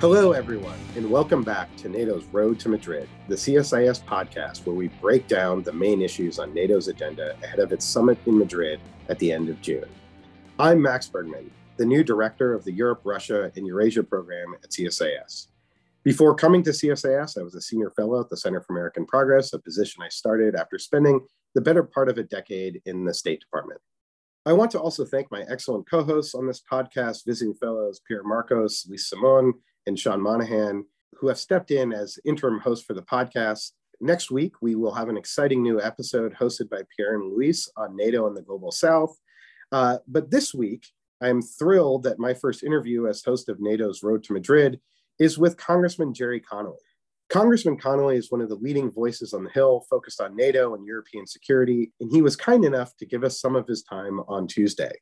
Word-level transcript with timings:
Hello, 0.00 0.30
everyone, 0.30 0.78
and 0.94 1.10
welcome 1.10 1.42
back 1.42 1.74
to 1.78 1.88
NATO's 1.88 2.24
Road 2.26 2.60
to 2.60 2.68
Madrid, 2.68 3.08
the 3.26 3.34
CSIS 3.34 4.00
podcast 4.04 4.64
where 4.64 4.76
we 4.76 4.86
break 4.86 5.26
down 5.26 5.64
the 5.64 5.72
main 5.72 6.02
issues 6.02 6.38
on 6.38 6.54
NATO's 6.54 6.86
agenda 6.86 7.36
ahead 7.42 7.58
of 7.58 7.72
its 7.72 7.84
summit 7.84 8.16
in 8.24 8.38
Madrid 8.38 8.78
at 9.08 9.18
the 9.18 9.32
end 9.32 9.48
of 9.48 9.60
June. 9.60 9.88
I'm 10.56 10.80
Max 10.80 11.08
Bergmann, 11.08 11.50
the 11.78 11.84
new 11.84 12.04
director 12.04 12.54
of 12.54 12.62
the 12.62 12.70
Europe, 12.70 13.00
Russia, 13.02 13.50
and 13.56 13.66
Eurasia 13.66 14.04
program 14.04 14.54
at 14.62 14.70
CSIS. 14.70 15.48
Before 16.04 16.32
coming 16.32 16.62
to 16.62 16.70
CSIS, 16.70 17.36
I 17.36 17.42
was 17.42 17.56
a 17.56 17.60
senior 17.60 17.90
fellow 17.90 18.20
at 18.20 18.30
the 18.30 18.36
Center 18.36 18.60
for 18.60 18.74
American 18.74 19.04
Progress, 19.04 19.52
a 19.52 19.58
position 19.58 20.04
I 20.04 20.10
started 20.10 20.54
after 20.54 20.78
spending 20.78 21.26
the 21.56 21.60
better 21.60 21.82
part 21.82 22.08
of 22.08 22.18
a 22.18 22.22
decade 22.22 22.80
in 22.86 23.04
the 23.04 23.12
State 23.12 23.40
Department. 23.40 23.80
I 24.46 24.52
want 24.52 24.70
to 24.70 24.80
also 24.80 25.04
thank 25.04 25.32
my 25.32 25.44
excellent 25.50 25.90
co 25.90 26.04
hosts 26.04 26.36
on 26.36 26.46
this 26.46 26.62
podcast, 26.62 27.26
visiting 27.26 27.54
fellows 27.54 28.00
Pierre 28.06 28.22
Morcos, 28.22 28.88
Luis 28.88 29.08
Simon, 29.08 29.54
and 29.88 29.98
Sean 29.98 30.20
Monaghan, 30.20 30.84
who 31.14 31.28
have 31.28 31.38
stepped 31.38 31.70
in 31.70 31.92
as 31.92 32.18
interim 32.24 32.60
hosts 32.60 32.84
for 32.84 32.94
the 32.94 33.02
podcast. 33.02 33.72
Next 34.00 34.30
week, 34.30 34.52
we 34.62 34.76
will 34.76 34.94
have 34.94 35.08
an 35.08 35.16
exciting 35.16 35.62
new 35.62 35.80
episode 35.80 36.34
hosted 36.34 36.68
by 36.68 36.82
Pierre 36.96 37.14
and 37.14 37.32
Luis 37.32 37.68
on 37.76 37.96
NATO 37.96 38.28
and 38.28 38.36
the 38.36 38.42
Global 38.42 38.70
South. 38.70 39.18
Uh, 39.72 39.98
but 40.06 40.30
this 40.30 40.54
week, 40.54 40.86
I'm 41.20 41.42
thrilled 41.42 42.04
that 42.04 42.20
my 42.20 42.32
first 42.32 42.62
interview 42.62 43.08
as 43.08 43.24
host 43.24 43.48
of 43.48 43.60
NATO's 43.60 44.04
Road 44.04 44.22
to 44.24 44.32
Madrid 44.32 44.78
is 45.18 45.36
with 45.36 45.56
Congressman 45.56 46.14
Gerry 46.14 46.38
Connolly. 46.38 46.76
Congressman 47.28 47.76
Connolly 47.76 48.16
is 48.16 48.30
one 48.30 48.40
of 48.40 48.48
the 48.48 48.54
leading 48.54 48.90
voices 48.90 49.34
on 49.34 49.42
the 49.42 49.50
Hill 49.50 49.84
focused 49.90 50.20
on 50.20 50.36
NATO 50.36 50.74
and 50.74 50.86
European 50.86 51.26
security, 51.26 51.92
and 52.00 52.10
he 52.10 52.22
was 52.22 52.36
kind 52.36 52.64
enough 52.64 52.96
to 52.98 53.06
give 53.06 53.24
us 53.24 53.40
some 53.40 53.56
of 53.56 53.66
his 53.66 53.82
time 53.82 54.20
on 54.28 54.46
Tuesday. 54.46 54.92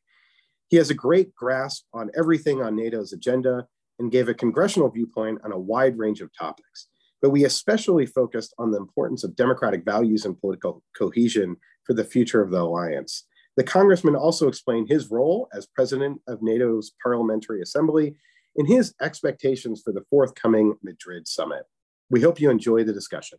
He 0.69 0.77
has 0.79 0.91
a 0.91 0.95
great 0.95 1.35
grasp 1.35 1.85
on 1.93 2.11
everything 2.17 2.63
on 2.63 2.75
NATO's 2.75 3.13
agenda 3.13 3.69
and 3.99 4.11
gave 4.11 4.29
a 4.29 4.35
congressional 4.35 4.91
viewpoint 4.91 5.41
on 5.45 5.53
a 5.53 5.59
wide 5.59 5.99
range 5.99 6.21
of 6.21 6.31
topics. 6.37 6.89
But 7.23 7.31
we 7.31 7.45
especially 7.45 8.07
focused 8.07 8.55
on 8.59 8.71
the 8.71 8.79
importance 8.79 9.25
of 9.25 9.37
democratic 9.37 9.85
values 9.85 10.25
and 10.25 10.39
political 10.39 10.83
cohesion 10.97 11.57
for 11.85 11.95
the 11.95 12.05
future 12.05 12.43
of 12.43 12.51
the 12.51 12.61
alliance. 12.61 13.25
The 13.57 13.65
congressman 13.65 14.17
also 14.17 14.49
explained 14.49 14.89
his 14.89 15.11
role 15.11 15.49
as 15.55 15.67
president 15.67 16.21
of 16.29 16.43
NATO's 16.43 16.93
Parliamentary 17.03 17.63
Assembly 17.63 18.17
and 18.57 18.69
his 18.69 18.95
expectations 19.01 19.81
for 19.83 19.93
the 19.93 20.05
forthcoming 20.11 20.77
Madrid 20.83 21.27
summit. 21.27 21.65
We 22.11 22.21
hope 22.21 22.41
you 22.41 22.51
enjoy 22.51 22.85
the 22.85 22.93
discussion. 22.93 23.39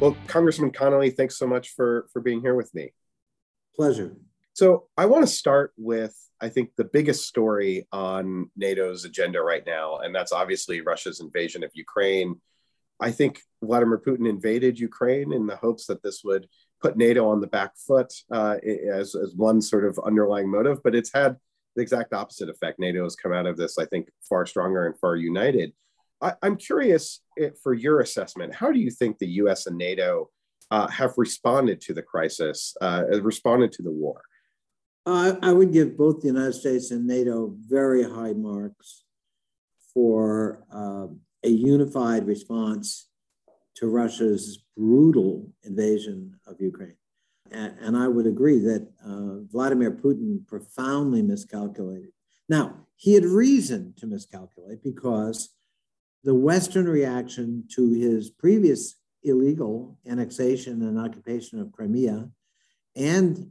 Well, 0.00 0.16
Congressman 0.26 0.70
Connolly, 0.70 1.10
thanks 1.10 1.36
so 1.36 1.46
much 1.46 1.70
for, 1.70 2.06
for 2.12 2.20
being 2.20 2.40
here 2.40 2.54
with 2.54 2.72
me. 2.74 2.92
Pleasure. 3.74 4.16
So 4.58 4.88
I 4.96 5.06
want 5.06 5.24
to 5.24 5.32
start 5.32 5.72
with, 5.76 6.16
I 6.40 6.48
think, 6.48 6.70
the 6.74 6.90
biggest 6.92 7.28
story 7.28 7.86
on 7.92 8.50
NATO's 8.56 9.04
agenda 9.04 9.40
right 9.40 9.62
now, 9.64 9.98
and 9.98 10.12
that's 10.12 10.32
obviously 10.32 10.80
Russia's 10.80 11.20
invasion 11.20 11.62
of 11.62 11.70
Ukraine. 11.74 12.40
I 12.98 13.12
think 13.12 13.40
Vladimir 13.62 14.02
Putin 14.04 14.28
invaded 14.28 14.76
Ukraine 14.76 15.32
in 15.32 15.46
the 15.46 15.54
hopes 15.54 15.86
that 15.86 16.02
this 16.02 16.22
would 16.24 16.48
put 16.82 16.96
NATO 16.96 17.28
on 17.28 17.40
the 17.40 17.46
back 17.46 17.76
foot 17.76 18.12
uh, 18.32 18.56
as, 18.92 19.14
as 19.14 19.32
one 19.36 19.62
sort 19.62 19.84
of 19.84 19.96
underlying 20.04 20.50
motive, 20.50 20.82
but 20.82 20.96
it's 20.96 21.12
had 21.14 21.36
the 21.76 21.82
exact 21.82 22.12
opposite 22.12 22.48
effect. 22.48 22.80
NATO 22.80 23.04
has 23.04 23.14
come 23.14 23.32
out 23.32 23.46
of 23.46 23.56
this, 23.56 23.78
I 23.78 23.84
think, 23.84 24.08
far 24.28 24.44
stronger 24.44 24.86
and 24.86 24.98
far 24.98 25.14
united. 25.14 25.72
I, 26.20 26.34
am 26.42 26.56
curious 26.56 27.20
eh, 27.38 27.50
for 27.62 27.74
your 27.74 28.00
assessment. 28.00 28.56
How 28.56 28.72
do 28.72 28.80
you 28.80 28.90
think 28.90 29.18
the 29.18 29.34
US 29.42 29.68
and 29.68 29.78
NATO 29.78 30.30
uh, 30.72 30.88
have 30.88 31.14
responded 31.16 31.80
to 31.82 31.94
the 31.94 32.02
crisis, 32.02 32.76
uh, 32.80 33.04
responded 33.22 33.70
to 33.74 33.84
the 33.84 33.92
war? 33.92 34.20
I, 35.12 35.36
I 35.42 35.52
would 35.52 35.72
give 35.72 35.96
both 35.96 36.20
the 36.20 36.28
United 36.28 36.54
States 36.54 36.90
and 36.90 37.06
NATO 37.06 37.54
very 37.66 38.02
high 38.02 38.32
marks 38.32 39.04
for 39.94 40.64
uh, 40.72 41.06
a 41.44 41.48
unified 41.48 42.26
response 42.26 43.08
to 43.76 43.86
Russia's 43.86 44.64
brutal 44.76 45.52
invasion 45.62 46.34
of 46.46 46.60
Ukraine. 46.60 46.96
And, 47.50 47.74
and 47.80 47.96
I 47.96 48.08
would 48.08 48.26
agree 48.26 48.58
that 48.58 48.88
uh, 49.04 49.44
Vladimir 49.50 49.92
Putin 49.92 50.46
profoundly 50.46 51.22
miscalculated. 51.22 52.10
Now, 52.48 52.86
he 52.96 53.14
had 53.14 53.24
reason 53.24 53.94
to 53.98 54.06
miscalculate 54.06 54.82
because 54.82 55.50
the 56.24 56.34
Western 56.34 56.88
reaction 56.88 57.64
to 57.74 57.90
his 57.90 58.30
previous 58.30 58.96
illegal 59.22 59.98
annexation 60.06 60.82
and 60.82 60.98
occupation 60.98 61.60
of 61.60 61.72
Crimea 61.72 62.28
and 62.96 63.50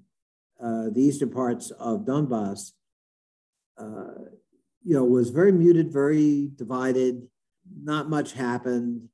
uh, 0.62 0.90
the 0.92 1.02
eastern 1.02 1.30
parts 1.30 1.72
of 1.72 2.02
Donbass, 2.02 2.72
uh, 3.78 4.30
you 4.84 4.94
know, 4.94 5.04
was 5.04 5.30
very 5.30 5.52
muted, 5.52 5.92
very 5.92 6.50
divided. 6.56 7.28
Not 7.84 8.10
much 8.10 8.34
happened. 8.34 9.10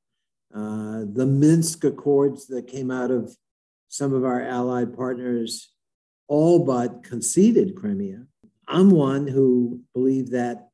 Uh, 0.54 1.06
the 1.12 1.26
Minsk 1.26 1.84
Accords 1.84 2.48
that 2.48 2.68
came 2.68 2.92
out 2.92 3.12
of 3.12 3.36
some 3.88 4.14
of 4.14 4.24
our 4.24 4.42
allied 4.42 4.96
partners 4.96 5.72
all 6.28 6.64
but 6.64 7.04
conceded 7.04 7.76
Crimea. 7.76 8.26
I'm 8.68 8.92
one 8.92 9.28
who 9.28 9.82
believe 9.94 10.32
that, 10.32 10.70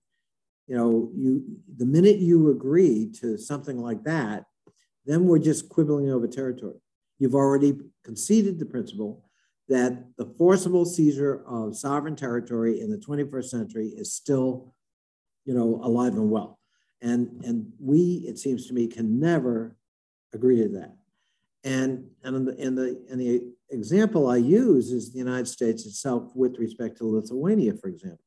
you 0.67 0.75
know, 0.75 1.11
you 1.15 1.43
the 1.77 1.85
minute 1.85 2.17
you 2.17 2.51
agree 2.51 3.11
to 3.19 3.37
something 3.37 3.79
like 3.79 4.03
that, 4.03 4.45
then 5.05 5.25
we're 5.25 5.39
just 5.39 5.69
quibbling 5.69 6.11
over 6.11 6.27
territory. 6.27 6.75
You've 7.17 7.35
already 7.35 7.79
conceded 8.03 8.59
the 8.59 8.65
principle 8.65 9.28
that 9.69 10.03
the 10.17 10.25
forcible 10.37 10.83
seizure 10.83 11.43
of 11.47 11.77
sovereign 11.77 12.15
territory 12.15 12.81
in 12.81 12.89
the 12.89 12.97
21st 12.97 13.45
century 13.45 13.87
is 13.95 14.11
still, 14.11 14.73
you 15.45 15.53
know, 15.53 15.79
alive 15.83 16.13
and 16.13 16.29
well. 16.29 16.59
And, 17.01 17.41
and 17.45 17.71
we, 17.79 18.25
it 18.27 18.39
seems 18.39 18.65
to 18.67 18.73
me, 18.73 18.87
can 18.87 19.19
never 19.19 19.77
agree 20.33 20.57
to 20.57 20.67
that. 20.69 20.95
And, 21.63 22.05
and, 22.23 22.47
the, 22.47 22.57
and, 22.57 22.77
the, 22.77 23.05
and 23.11 23.21
the 23.21 23.53
example 23.69 24.27
I 24.27 24.37
use 24.37 24.91
is 24.91 25.11
the 25.11 25.19
United 25.19 25.47
States 25.47 25.85
itself 25.85 26.31
with 26.35 26.57
respect 26.57 26.97
to 26.97 27.05
Lithuania, 27.05 27.73
for 27.73 27.89
example. 27.89 28.23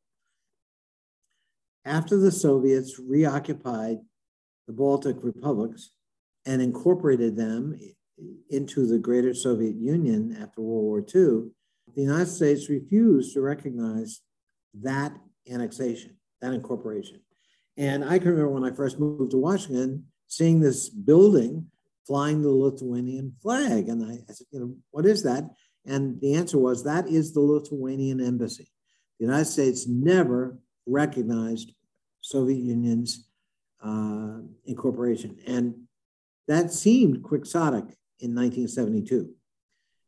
After 1.85 2.17
the 2.17 2.31
Soviets 2.31 3.01
reoccupied 3.01 3.99
the 4.69 4.73
Baltic 4.73 5.17
republics 5.23 5.91
and 6.47 6.63
incorporated 6.63 7.37
them 7.37 7.77
into 8.51 8.87
the 8.87 8.99
greater 8.99 9.35
Soviet 9.35 9.77
Union 9.77 10.37
after 10.41 10.61
World 10.61 10.85
War 10.85 10.99
II, 11.01 11.51
the 11.95 12.03
United 12.03 12.29
States 12.29 12.69
refused 12.69 13.35
to 13.35 13.41
recognize 13.41 14.21
that 14.75 15.13
annexation, 15.51 16.17
that 16.41 16.53
incorporation. 16.53 17.21
And 17.77 18.05
I 18.05 18.19
can 18.19 18.29
remember 18.29 18.51
when 18.51 18.71
I 18.71 18.75
first 18.75 18.99
moved 18.99 19.33
to 19.33 19.39
Washington, 19.39 20.07
seeing 20.27 20.61
this 20.61 20.89
building 20.89 21.67
flying 22.07 22.43
the 22.43 22.51
Lithuanian 22.51 23.35
flag. 23.43 23.89
And 23.89 24.05
I, 24.05 24.15
I 24.29 24.33
said, 24.33 24.47
you 24.51 24.61
know, 24.61 24.75
what 24.91 25.07
is 25.07 25.23
that? 25.23 25.45
And 25.87 26.21
the 26.21 26.35
answer 26.35 26.59
was 26.59 26.85
that 26.85 27.09
is 27.09 27.33
the 27.33 27.41
Lithuanian 27.41 28.21
embassy. 28.21 28.71
The 29.19 29.27
United 29.27 29.47
States 29.47 29.87
never 29.87 30.59
recognized 30.87 31.73
Soviet 32.21 32.59
Union's 32.59 33.29
uh, 33.85 34.39
incorporation. 34.65 35.39
And 35.47 35.75
that 36.49 36.73
seemed 36.73 37.23
quixotic 37.23 37.97
in 38.23 38.35
1972. 38.35 39.31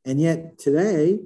And 0.05 0.21
yet 0.21 0.59
today, 0.59 1.19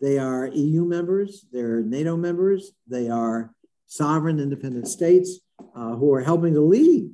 they 0.00 0.18
are 0.18 0.46
EU 0.48 0.84
members, 0.84 1.46
they're 1.52 1.82
NATO 1.82 2.16
members, 2.16 2.72
they 2.86 3.08
are 3.08 3.52
sovereign 3.86 4.38
independent 4.38 4.86
states 4.86 5.40
uh, 5.74 5.96
who 5.96 6.12
are 6.14 6.20
helping 6.20 6.54
to 6.54 6.60
lead 6.60 7.10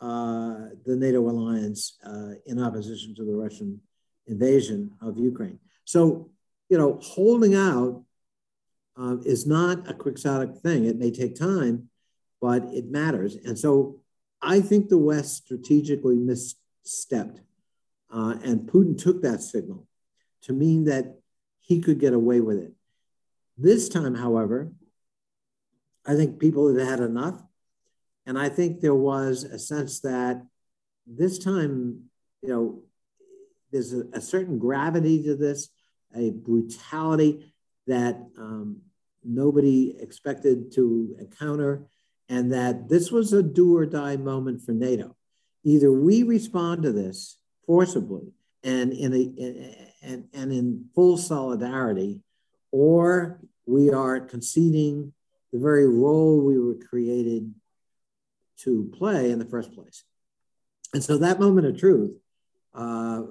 uh, 0.00 0.68
the 0.86 0.96
NATO 0.96 1.28
alliance 1.28 1.98
uh, 2.04 2.32
in 2.46 2.62
opposition 2.62 3.14
to 3.16 3.24
the 3.24 3.34
Russian 3.34 3.80
invasion 4.26 4.92
of 5.02 5.18
Ukraine. 5.18 5.58
So, 5.84 6.30
you 6.68 6.78
know, 6.78 6.98
holding 7.02 7.54
out 7.54 8.04
uh, 8.98 9.16
is 9.24 9.46
not 9.46 9.88
a 9.88 9.94
quixotic 9.94 10.58
thing. 10.58 10.86
It 10.86 10.98
may 10.98 11.10
take 11.10 11.34
time, 11.34 11.90
but 12.40 12.64
it 12.72 12.90
matters. 12.90 13.34
And 13.34 13.58
so 13.58 14.00
I 14.40 14.60
think 14.60 14.88
the 14.88 14.98
West 14.98 15.44
strategically 15.44 16.16
misstepped 16.16 17.40
uh, 18.12 18.36
and 18.44 18.68
Putin 18.68 18.96
took 18.96 19.22
that 19.22 19.42
signal 19.42 19.86
to 20.42 20.52
mean 20.52 20.84
that 20.84 21.18
he 21.60 21.80
could 21.80 21.98
get 21.98 22.12
away 22.12 22.40
with 22.40 22.58
it. 22.58 22.72
This 23.56 23.88
time, 23.88 24.14
however, 24.14 24.72
I 26.06 26.14
think 26.14 26.38
people 26.38 26.74
had 26.74 26.86
had 26.86 27.00
enough. 27.00 27.42
And 28.26 28.38
I 28.38 28.48
think 28.48 28.80
there 28.80 28.94
was 28.94 29.44
a 29.44 29.58
sense 29.58 30.00
that 30.00 30.42
this 31.06 31.38
time, 31.38 32.04
you 32.42 32.48
know, 32.48 32.82
there's 33.70 33.92
a, 33.92 34.04
a 34.12 34.20
certain 34.20 34.58
gravity 34.58 35.22
to 35.24 35.36
this, 35.36 35.68
a 36.14 36.30
brutality 36.30 37.52
that 37.86 38.16
um, 38.38 38.80
nobody 39.22 39.96
expected 39.98 40.72
to 40.72 41.16
encounter, 41.18 41.86
and 42.28 42.52
that 42.52 42.88
this 42.88 43.10
was 43.10 43.32
a 43.32 43.42
do 43.42 43.76
or 43.76 43.84
die 43.86 44.16
moment 44.16 44.62
for 44.62 44.72
NATO. 44.72 45.16
Either 45.64 45.92
we 45.92 46.22
respond 46.22 46.82
to 46.82 46.92
this 46.92 47.38
forcibly 47.66 48.32
and 48.62 48.92
in 48.92 49.12
a 49.12 49.88
and, 50.02 50.28
and 50.32 50.52
in 50.52 50.86
full 50.94 51.16
solidarity, 51.16 52.20
or 52.70 53.40
we 53.66 53.90
are 53.90 54.20
conceding 54.20 55.12
the 55.52 55.58
very 55.58 55.88
role 55.88 56.40
we 56.40 56.58
were 56.58 56.74
created 56.74 57.54
to 58.58 58.90
play 58.96 59.30
in 59.30 59.38
the 59.38 59.44
first 59.44 59.72
place. 59.72 60.04
And 60.92 61.02
so 61.02 61.18
that 61.18 61.40
moment 61.40 61.66
of 61.66 61.78
truth 61.78 62.12
uh, 62.74 63.22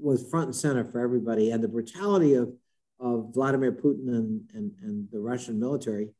was 0.00 0.28
front 0.28 0.46
and 0.46 0.56
center 0.56 0.84
for 0.84 1.00
everybody. 1.00 1.50
And 1.50 1.62
the 1.62 1.68
brutality 1.68 2.34
of, 2.34 2.52
of 3.00 3.32
Vladimir 3.32 3.72
Putin 3.72 4.08
and, 4.08 4.42
and, 4.52 4.72
and 4.82 5.08
the 5.10 5.20
Russian 5.20 5.58
military 5.58 6.10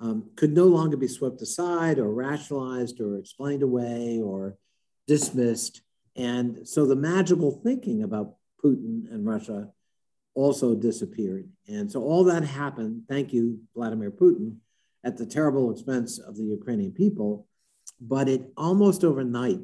um, 0.00 0.30
could 0.36 0.52
no 0.52 0.66
longer 0.66 0.96
be 0.96 1.08
swept 1.08 1.42
aside 1.42 1.98
or 1.98 2.12
rationalized 2.12 3.00
or 3.00 3.16
explained 3.16 3.62
away 3.62 4.20
or 4.22 4.56
dismissed. 5.06 5.82
And 6.16 6.66
so 6.68 6.86
the 6.86 6.96
magical 6.96 7.50
thinking 7.50 8.02
about 8.02 8.36
Putin 8.62 9.10
and 9.12 9.26
Russia 9.26 9.70
also 10.34 10.74
disappeared. 10.74 11.48
And 11.68 11.90
so 11.90 12.02
all 12.02 12.24
that 12.24 12.44
happened, 12.44 13.02
thank 13.08 13.32
you, 13.32 13.60
Vladimir 13.74 14.10
Putin, 14.10 14.56
at 15.04 15.16
the 15.16 15.26
terrible 15.26 15.70
expense 15.70 16.18
of 16.18 16.36
the 16.36 16.44
Ukrainian 16.44 16.92
people. 16.92 17.46
But 18.00 18.28
it 18.28 18.52
almost 18.56 19.04
overnight 19.04 19.60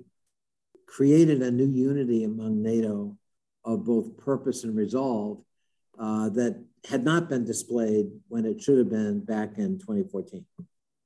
created 0.86 1.42
a 1.42 1.50
new 1.50 1.70
unity 1.70 2.24
among 2.24 2.62
NATO 2.62 3.16
of 3.64 3.84
both 3.84 4.16
purpose 4.16 4.64
and 4.64 4.76
resolve 4.76 5.42
uh, 5.98 6.28
that 6.30 6.62
had 6.88 7.04
not 7.04 7.28
been 7.28 7.44
displayed 7.44 8.06
when 8.28 8.46
it 8.46 8.62
should 8.62 8.78
have 8.78 8.88
been 8.88 9.20
back 9.20 9.58
in 9.58 9.78
2014 9.78 10.44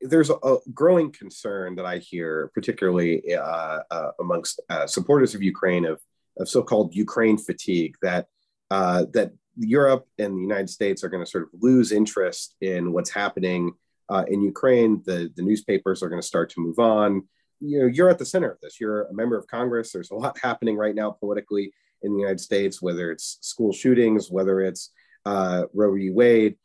there's 0.03 0.31
a, 0.31 0.57
growing 0.75 1.13
concern 1.13 1.77
that 1.77 1.87
I 1.87 1.99
hear, 1.99 2.51
particularly 2.55 3.35
uh, 3.35 3.81
uh, 3.91 4.11
amongst 4.21 4.61
uh, 4.69 4.87
supporters 4.87 5.35
of 5.35 5.43
Ukraine, 5.43 5.85
of, 5.85 6.01
of 6.39 6.49
so-called 6.49 6.95
Ukraine 6.95 7.39
fatigue, 7.39 7.95
that 8.03 8.27
uh, 8.71 9.05
that 9.13 9.33
Europe 9.57 10.07
and 10.19 10.37
the 10.37 10.41
United 10.41 10.71
States 10.71 11.05
are 11.05 11.09
going 11.09 11.25
to 11.25 11.31
sort 11.31 11.45
of 11.45 11.51
lose 11.61 11.93
interest 11.93 12.57
in 12.61 12.93
what's 12.93 13.11
happening 13.11 13.73
uh, 14.09 14.25
in 14.29 14.41
Ukraine. 14.41 15.03
The 15.05 15.31
the 15.37 15.43
newspapers 15.43 16.03
are 16.03 16.09
going 16.09 16.21
to 16.21 16.27
start 16.27 16.51
to 16.51 16.61
move 16.61 16.79
on. 16.79 17.29
You 17.61 17.81
know, 17.81 17.87
you're 17.87 18.11
at 18.11 18.19
the 18.19 18.27
center 18.27 18.51
of 18.51 18.59
this. 18.61 18.81
You're 18.81 19.05
a 19.05 19.15
member 19.15 19.37
of 19.37 19.47
Congress. 19.47 19.93
There's 19.93 20.11
a 20.11 20.17
lot 20.17 20.39
happening 20.43 20.77
right 20.77 20.95
now 20.95 21.11
politically 21.11 21.73
in 22.03 22.13
the 22.13 22.19
United 22.19 22.41
States, 22.41 22.83
whether 22.83 23.13
it's 23.13 23.39
school 23.41 23.73
shootings, 23.73 24.31
whether 24.31 24.61
it's 24.61 24.91
uh, 25.25 25.65
Roe 25.73 25.95
v. 25.95 26.11
Wade. 26.11 26.57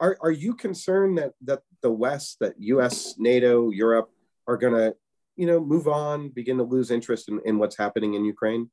Are, 0.00 0.16
are 0.20 0.30
you 0.30 0.54
concerned 0.54 1.18
that 1.18 1.32
that 1.42 1.62
the 1.84 1.90
West, 1.90 2.38
that 2.40 2.54
U.S., 2.58 3.14
NATO, 3.18 3.70
Europe 3.70 4.10
are 4.48 4.56
going 4.56 4.72
to, 4.72 4.96
you 5.36 5.46
know, 5.46 5.60
move 5.60 5.86
on, 5.86 6.30
begin 6.30 6.56
to 6.56 6.64
lose 6.64 6.90
interest 6.90 7.28
in, 7.28 7.40
in 7.44 7.58
what's 7.58 7.76
happening 7.76 8.14
in 8.14 8.24
Ukraine? 8.24 8.70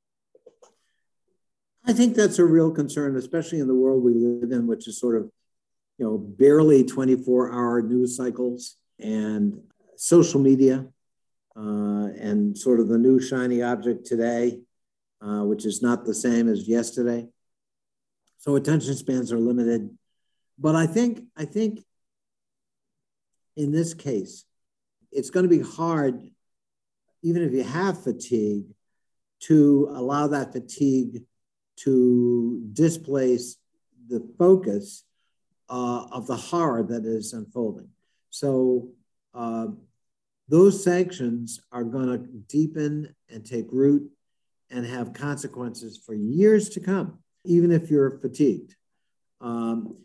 I 1.85 1.93
think 1.93 2.15
that's 2.15 2.39
a 2.39 2.45
real 2.45 2.71
concern, 2.71 3.17
especially 3.17 3.59
in 3.59 3.67
the 3.67 3.75
world 3.75 4.01
we 4.01 4.13
live 4.13 4.51
in, 4.51 4.65
which 4.65 4.87
is 4.87 4.97
sort 4.97 5.17
of, 5.17 5.29
you 5.97 6.05
know, 6.05 6.17
barely 6.17 6.83
24 6.83 7.51
hour 7.51 7.81
news 7.81 8.15
cycles 8.15 8.77
and 8.99 9.59
social 9.97 10.39
media 10.39 10.85
uh, 11.57 12.07
and 12.29 12.57
sort 12.57 12.79
of 12.79 12.87
the 12.87 12.97
new 12.97 13.19
shiny 13.19 13.61
object 13.61 14.05
today, 14.05 14.61
uh, 15.21 15.43
which 15.43 15.65
is 15.65 15.81
not 15.81 16.05
the 16.05 16.13
same 16.13 16.47
as 16.47 16.67
yesterday. 16.67 17.27
So 18.37 18.55
attention 18.55 18.95
spans 18.95 19.33
are 19.33 19.39
limited. 19.39 19.89
But 20.57 20.75
I 20.75 20.87
think, 20.87 21.23
I 21.35 21.45
think 21.45 21.83
in 23.55 23.71
this 23.71 23.93
case, 23.93 24.45
it's 25.11 25.29
going 25.29 25.47
to 25.47 25.49
be 25.49 25.63
hard, 25.63 26.21
even 27.23 27.43
if 27.43 27.51
you 27.51 27.63
have 27.63 28.03
fatigue, 28.03 28.65
to 29.41 29.91
allow 29.93 30.27
that 30.27 30.53
fatigue 30.53 31.23
to 31.77 32.61
displace 32.73 33.57
the 34.07 34.25
focus 34.37 35.03
uh, 35.69 36.05
of 36.11 36.27
the 36.27 36.35
horror 36.35 36.83
that 36.83 37.05
is 37.05 37.33
unfolding. 37.33 37.89
So 38.29 38.89
uh, 39.33 39.67
those 40.47 40.83
sanctions 40.83 41.61
are 41.71 41.83
going 41.83 42.07
to 42.07 42.17
deepen 42.47 43.15
and 43.29 43.45
take 43.45 43.67
root 43.71 44.11
and 44.69 44.85
have 44.85 45.13
consequences 45.13 45.97
for 45.97 46.13
years 46.13 46.69
to 46.69 46.79
come, 46.79 47.19
even 47.45 47.71
if 47.71 47.89
you're 47.89 48.19
fatigued. 48.19 48.75
Um, 49.39 49.97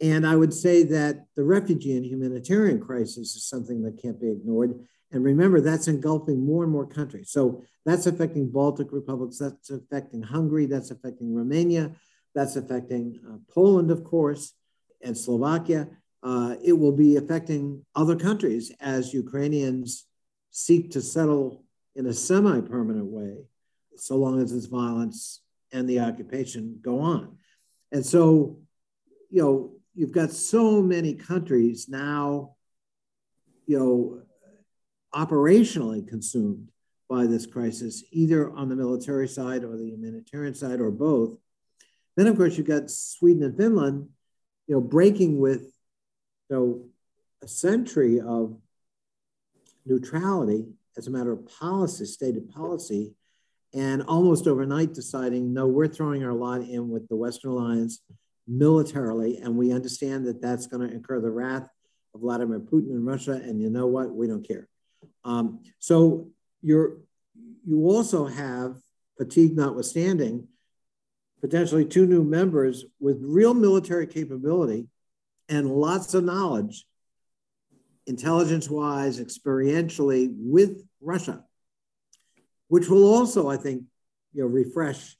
and 0.00 0.26
I 0.26 0.34
would 0.34 0.54
say 0.54 0.82
that 0.84 1.26
the 1.36 1.44
refugee 1.44 1.96
and 1.96 2.06
humanitarian 2.06 2.80
crisis 2.80 3.36
is 3.36 3.44
something 3.44 3.82
that 3.82 4.00
can't 4.00 4.20
be 4.20 4.30
ignored. 4.30 4.78
And 5.12 5.24
remember, 5.24 5.60
that's 5.60 5.88
engulfing 5.88 6.44
more 6.44 6.62
and 6.62 6.72
more 6.72 6.86
countries. 6.86 7.30
So 7.30 7.62
that's 7.84 8.06
affecting 8.06 8.50
Baltic 8.50 8.92
republics, 8.92 9.38
that's 9.38 9.70
affecting 9.70 10.22
Hungary, 10.22 10.66
that's 10.66 10.90
affecting 10.90 11.34
Romania, 11.34 11.92
that's 12.34 12.56
affecting 12.56 13.20
uh, 13.28 13.38
Poland, 13.52 13.90
of 13.90 14.04
course, 14.04 14.54
and 15.02 15.16
Slovakia. 15.16 15.88
Uh, 16.22 16.56
it 16.62 16.74
will 16.74 16.92
be 16.92 17.16
affecting 17.16 17.84
other 17.94 18.16
countries 18.16 18.72
as 18.80 19.12
Ukrainians 19.12 20.06
seek 20.50 20.90
to 20.92 21.00
settle 21.00 21.64
in 21.94 22.06
a 22.06 22.12
semi 22.12 22.60
permanent 22.60 23.06
way, 23.06 23.36
so 23.96 24.16
long 24.16 24.40
as 24.40 24.52
this 24.52 24.66
violence 24.66 25.42
and 25.72 25.88
the 25.88 26.00
occupation 26.00 26.78
go 26.80 27.00
on. 27.00 27.36
And 27.92 28.06
so, 28.06 28.60
you 29.30 29.42
know, 29.42 29.79
you've 30.00 30.12
got 30.12 30.30
so 30.30 30.80
many 30.80 31.12
countries 31.12 31.86
now, 31.86 32.54
you 33.66 33.78
know, 33.78 34.22
operationally 35.14 36.08
consumed 36.08 36.70
by 37.06 37.26
this 37.26 37.44
crisis, 37.44 38.02
either 38.10 38.50
on 38.52 38.70
the 38.70 38.76
military 38.76 39.28
side 39.28 39.62
or 39.62 39.76
the 39.76 39.84
humanitarian 39.84 40.54
side 40.54 40.80
or 40.80 40.90
both. 40.90 41.36
Then, 42.16 42.28
of 42.28 42.38
course, 42.38 42.56
you've 42.56 42.66
got 42.66 42.90
Sweden 42.90 43.42
and 43.42 43.54
Finland, 43.54 44.08
you 44.66 44.76
know, 44.76 44.80
breaking 44.80 45.38
with, 45.38 45.64
you 46.48 46.56
know, 46.56 46.84
a 47.42 47.48
century 47.48 48.22
of 48.22 48.56
neutrality 49.84 50.64
as 50.96 51.08
a 51.08 51.10
matter 51.10 51.32
of 51.32 51.46
policy, 51.46 52.06
stated 52.06 52.48
policy, 52.48 53.12
and 53.74 54.02
almost 54.04 54.46
overnight 54.46 54.94
deciding, 54.94 55.52
no, 55.52 55.66
we're 55.66 55.88
throwing 55.88 56.24
our 56.24 56.32
lot 56.32 56.62
in 56.62 56.88
with 56.88 57.06
the 57.08 57.16
Western 57.16 57.50
Alliance 57.50 58.00
militarily, 58.50 59.38
and 59.38 59.56
we 59.56 59.72
understand 59.72 60.26
that 60.26 60.42
that's 60.42 60.66
going 60.66 60.86
to 60.86 60.92
incur 60.92 61.20
the 61.20 61.30
wrath 61.30 61.68
of 62.14 62.20
Vladimir 62.20 62.58
Putin 62.58 62.90
and 62.90 63.06
Russia. 63.06 63.32
And 63.32 63.62
you 63.62 63.70
know 63.70 63.86
what? 63.86 64.12
We 64.12 64.26
don't 64.26 64.46
care. 64.46 64.68
Um, 65.24 65.60
so 65.78 66.28
you're 66.60 66.98
you 67.64 67.84
also 67.84 68.26
have 68.26 68.76
fatigue 69.16 69.54
notwithstanding, 69.54 70.48
potentially 71.40 71.84
two 71.84 72.06
new 72.06 72.24
members 72.24 72.84
with 72.98 73.18
real 73.22 73.54
military 73.54 74.06
capability 74.06 74.88
and 75.48 75.70
lots 75.70 76.14
of 76.14 76.24
knowledge, 76.24 76.86
intelligence-wise, 78.06 79.20
experientially, 79.20 80.32
with 80.36 80.82
Russia, 81.00 81.44
which 82.68 82.88
will 82.88 83.04
also, 83.04 83.48
I 83.48 83.56
think, 83.56 83.84
you 84.32 84.42
know, 84.42 84.48
refresh 84.48 85.16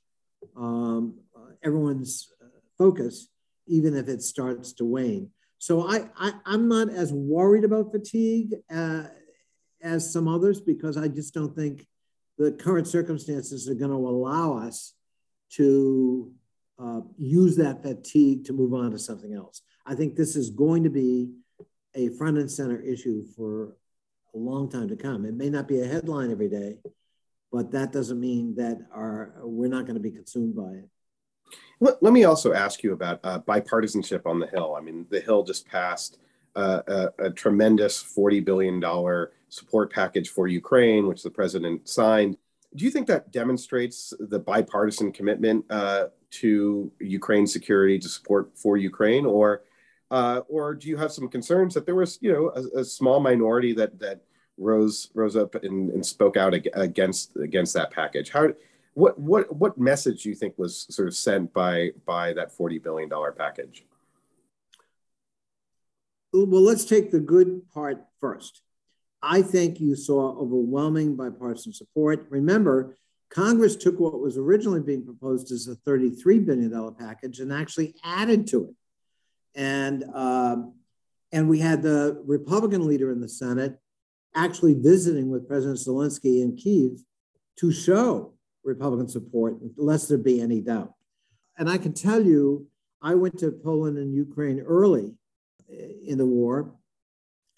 um, 0.56 1.18
everyone's 1.62 2.32
focus, 2.80 3.28
even 3.66 3.94
if 3.94 4.08
it 4.08 4.22
starts 4.22 4.72
to 4.72 4.84
wane. 4.86 5.28
So 5.58 5.86
I, 5.86 6.08
I 6.16 6.32
am 6.46 6.66
not 6.66 6.88
as 6.88 7.12
worried 7.12 7.64
about 7.64 7.92
fatigue 7.92 8.54
uh, 8.74 9.04
as 9.82 10.10
some 10.10 10.26
others 10.26 10.62
because 10.62 10.96
I 10.96 11.08
just 11.08 11.34
don't 11.34 11.54
think 11.54 11.86
the 12.38 12.52
current 12.52 12.88
circumstances 12.88 13.68
are 13.68 13.74
going 13.74 13.90
to 13.90 13.96
allow 13.96 14.56
us 14.56 14.94
to 15.50 16.32
uh, 16.82 17.02
use 17.18 17.56
that 17.56 17.82
fatigue 17.82 18.46
to 18.46 18.54
move 18.54 18.72
on 18.72 18.92
to 18.92 18.98
something 18.98 19.34
else. 19.34 19.60
I 19.84 19.94
think 19.94 20.16
this 20.16 20.34
is 20.34 20.48
going 20.48 20.84
to 20.84 20.90
be 20.90 21.34
a 21.94 22.08
front 22.10 22.38
and 22.38 22.50
center 22.50 22.80
issue 22.80 23.24
for 23.36 23.76
a 24.34 24.38
long 24.38 24.70
time 24.70 24.88
to 24.88 24.96
come. 24.96 25.26
It 25.26 25.34
may 25.34 25.50
not 25.50 25.68
be 25.68 25.82
a 25.82 25.86
headline 25.86 26.30
every 26.30 26.48
day, 26.48 26.78
but 27.52 27.72
that 27.72 27.92
doesn't 27.92 28.18
mean 28.18 28.54
that 28.54 28.78
our 28.90 29.34
we're 29.42 29.68
not 29.68 29.84
going 29.84 29.96
to 29.96 30.00
be 30.00 30.12
consumed 30.12 30.56
by 30.56 30.70
it. 30.70 30.88
Let, 31.80 32.02
let 32.02 32.12
me 32.12 32.24
also 32.24 32.52
ask 32.52 32.82
you 32.82 32.92
about 32.92 33.20
uh, 33.24 33.40
bipartisanship 33.40 34.26
on 34.26 34.38
the 34.38 34.46
Hill. 34.46 34.74
I 34.76 34.80
mean, 34.80 35.06
the 35.10 35.20
Hill 35.20 35.42
just 35.42 35.66
passed 35.66 36.18
uh, 36.56 36.82
a, 36.86 37.26
a, 37.26 37.30
tremendous 37.30 38.02
$40 38.02 38.44
billion 38.44 39.26
support 39.48 39.92
package 39.92 40.30
for 40.30 40.48
Ukraine, 40.48 41.06
which 41.06 41.22
the 41.22 41.30
president 41.30 41.88
signed. 41.88 42.36
Do 42.74 42.84
you 42.84 42.90
think 42.90 43.06
that 43.06 43.30
demonstrates 43.30 44.12
the 44.18 44.38
bipartisan 44.38 45.12
commitment 45.12 45.64
uh, 45.70 46.06
to 46.30 46.90
Ukraine 47.00 47.46
security, 47.46 47.98
to 47.98 48.08
support 48.08 48.50
for 48.56 48.76
Ukraine, 48.76 49.26
or 49.26 49.62
uh, 50.10 50.40
or 50.48 50.74
do 50.74 50.88
you 50.88 50.96
have 50.96 51.12
some 51.12 51.28
concerns 51.28 51.72
that 51.74 51.86
there 51.86 51.94
was, 51.94 52.18
you 52.20 52.32
know, 52.32 52.52
a, 52.56 52.80
a 52.80 52.84
small 52.84 53.20
minority 53.20 53.72
that 53.74 53.98
that 54.00 54.20
rose 54.58 55.10
rose 55.14 55.36
up 55.36 55.54
and, 55.54 55.90
and 55.90 56.04
spoke 56.04 56.36
out 56.36 56.54
against 56.74 57.36
against 57.36 57.74
that 57.74 57.90
package? 57.90 58.30
How 58.30 58.48
what 58.94 59.18
what 59.18 59.54
what 59.54 59.78
message 59.78 60.24
do 60.24 60.28
you 60.28 60.34
think 60.34 60.54
was 60.58 60.86
sort 60.94 61.08
of 61.08 61.14
sent 61.14 61.52
by 61.52 61.90
by 62.06 62.32
that 62.32 62.52
forty 62.52 62.78
billion 62.78 63.08
dollar 63.08 63.32
package? 63.32 63.84
Well, 66.32 66.62
let's 66.62 66.84
take 66.84 67.10
the 67.10 67.20
good 67.20 67.68
part 67.72 68.04
first. 68.20 68.62
I 69.22 69.42
think 69.42 69.80
you 69.80 69.96
saw 69.96 70.38
overwhelming 70.38 71.16
bipartisan 71.16 71.72
support. 71.72 72.26
Remember, 72.30 72.96
Congress 73.30 73.76
took 73.76 73.98
what 74.00 74.20
was 74.20 74.36
originally 74.36 74.80
being 74.80 75.04
proposed 75.04 75.52
as 75.52 75.68
a 75.68 75.76
$33 75.88 76.44
billion 76.44 76.94
package 76.94 77.40
and 77.40 77.52
actually 77.52 77.94
added 78.04 78.46
to 78.48 78.64
it. 78.64 78.74
And, 79.54 80.04
um, 80.14 80.74
and 81.32 81.48
we 81.48 81.58
had 81.58 81.82
the 81.82 82.22
Republican 82.26 82.86
leader 82.86 83.12
in 83.12 83.20
the 83.20 83.28
Senate 83.28 83.78
actually 84.34 84.74
visiting 84.74 85.30
with 85.30 85.48
President 85.48 85.78
Zelensky 85.78 86.42
in 86.42 86.56
Kiev 86.56 86.98
to 87.56 87.72
show 87.72 88.34
Republican 88.64 89.08
support, 89.08 89.56
lest 89.76 90.08
there 90.08 90.18
be 90.18 90.40
any 90.40 90.60
doubt. 90.60 90.92
And 91.58 91.68
I 91.68 91.78
can 91.78 91.92
tell 91.92 92.24
you, 92.24 92.66
I 93.02 93.14
went 93.14 93.38
to 93.40 93.50
Poland 93.50 93.98
and 93.98 94.14
Ukraine 94.14 94.60
early 94.60 95.14
in 95.68 96.18
the 96.18 96.26
war, 96.26 96.72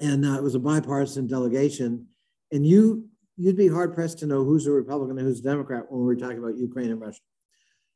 and 0.01 0.25
uh, 0.25 0.35
it 0.35 0.43
was 0.43 0.55
a 0.55 0.61
bipartisan 0.61 1.27
delegation. 1.27 2.07
And 2.51 2.67
you, 2.67 3.09
you'd 3.37 3.57
be 3.57 3.69
hard 3.69 3.95
pressed 3.95 4.19
to 4.21 4.27
know 4.27 4.45
who's 4.45 4.67
a 4.67 4.73
Republican 4.73 5.19
and 5.19 5.27
who's 5.27 5.41
a 5.41 5.45
Democrat 5.45 5.91
when 5.91 6.01
we 6.01 6.07
were 6.07 6.17
talking 6.17 6.39
about 6.39 6.57
Ukraine 6.57 6.91
and 6.91 7.01
Russia. 7.01 7.21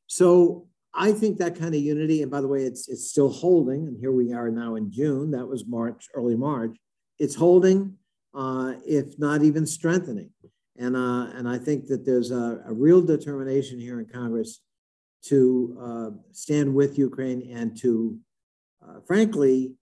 So 0.06 0.68
I 0.94 1.12
think 1.12 1.38
that 1.38 1.58
kind 1.58 1.74
of 1.74 1.80
unity, 1.80 2.22
and 2.22 2.30
by 2.30 2.40
the 2.40 2.48
way, 2.48 2.62
it's 2.62 2.88
it's 2.88 3.10
still 3.10 3.28
holding. 3.28 3.86
And 3.86 3.96
here 3.98 4.12
we 4.12 4.32
are 4.32 4.50
now 4.50 4.76
in 4.76 4.90
June. 4.90 5.30
That 5.32 5.46
was 5.46 5.66
March, 5.66 6.06
early 6.14 6.36
March. 6.36 6.76
It's 7.18 7.34
holding, 7.34 7.96
uh, 8.34 8.74
if 8.86 9.18
not 9.18 9.42
even 9.42 9.66
strengthening. 9.66 10.30
And 10.78 10.96
uh, 10.96 11.30
and 11.34 11.48
I 11.48 11.58
think 11.58 11.86
that 11.86 12.04
there's 12.04 12.30
a, 12.30 12.62
a 12.66 12.72
real 12.72 13.00
determination 13.00 13.80
here 13.80 13.98
in 13.98 14.06
Congress 14.06 14.60
to 15.24 15.76
uh, 15.80 16.10
stand 16.32 16.74
with 16.74 16.98
Ukraine 16.98 17.50
and 17.52 17.76
to, 17.80 18.18
uh, 18.86 19.00
frankly, 19.06 19.74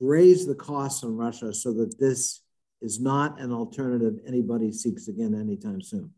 raise 0.00 0.46
the 0.46 0.54
costs 0.54 1.04
on 1.04 1.16
Russia 1.16 1.54
so 1.54 1.72
that 1.74 1.98
this 1.98 2.42
is 2.82 3.00
not 3.00 3.40
an 3.40 3.52
alternative 3.52 4.14
anybody 4.26 4.72
seeks 4.72 5.08
again 5.08 5.34
anytime 5.34 5.80
soon. 5.80 6.10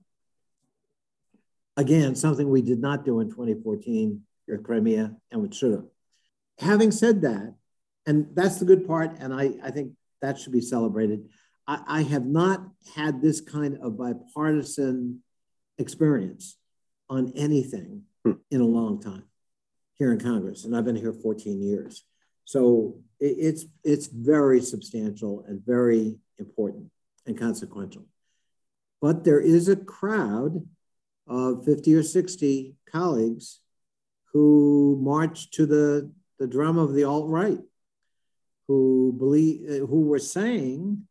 Again, 1.76 2.14
something 2.14 2.48
we 2.48 2.62
did 2.62 2.80
not 2.80 3.04
do 3.04 3.20
in 3.20 3.30
2014 3.30 4.22
with 4.46 4.62
Crimea 4.62 5.16
and 5.30 5.42
with 5.42 5.54
should. 5.54 5.88
Having 6.58 6.92
said 6.92 7.22
that, 7.22 7.54
and 8.06 8.28
that's 8.34 8.58
the 8.58 8.64
good 8.64 8.86
part, 8.86 9.16
and 9.18 9.32
I, 9.32 9.52
I 9.62 9.70
think 9.70 9.92
that 10.20 10.38
should 10.38 10.52
be 10.52 10.60
celebrated. 10.60 11.28
I, 11.66 11.82
I 11.86 12.02
have 12.02 12.26
not 12.26 12.66
had 12.94 13.22
this 13.22 13.40
kind 13.40 13.78
of 13.82 13.98
bipartisan 13.98 15.22
experience 15.78 16.56
on 17.08 17.32
anything 17.36 18.02
hmm. 18.24 18.32
in 18.50 18.60
a 18.60 18.66
long 18.66 19.00
time 19.00 19.24
here 19.94 20.12
in 20.12 20.18
Congress, 20.18 20.64
and 20.64 20.76
I've 20.76 20.84
been 20.84 20.96
here 20.96 21.12
14 21.12 21.62
years. 21.62 22.04
So 22.44 22.96
it, 23.20 23.36
it's 23.38 23.66
it's 23.84 24.06
very 24.06 24.60
substantial 24.60 25.44
and 25.46 25.64
very 25.64 26.18
important 26.38 26.90
and 27.26 27.38
consequential. 27.38 28.06
But 29.00 29.24
there 29.24 29.40
is 29.40 29.68
a 29.68 29.76
crowd 29.76 30.66
of 31.26 31.64
50 31.64 31.94
or 31.94 32.02
60 32.02 32.76
colleagues 32.90 33.60
who 34.32 34.98
marched 35.02 35.54
to 35.54 35.66
the, 35.66 36.10
the 36.38 36.46
drum 36.46 36.78
of 36.78 36.94
the 36.94 37.04
alt 37.04 37.28
right, 37.28 37.58
who 38.66 39.14
believe 39.16 39.66
who 39.88 40.02
were 40.02 40.18
saying 40.18 41.06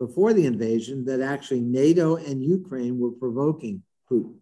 before 0.00 0.32
the 0.32 0.46
invasion 0.46 1.04
that 1.04 1.20
actually 1.20 1.60
NATO 1.60 2.16
and 2.16 2.42
Ukraine 2.42 2.98
were 2.98 3.12
provoking 3.12 3.82
Putin, 4.10 4.38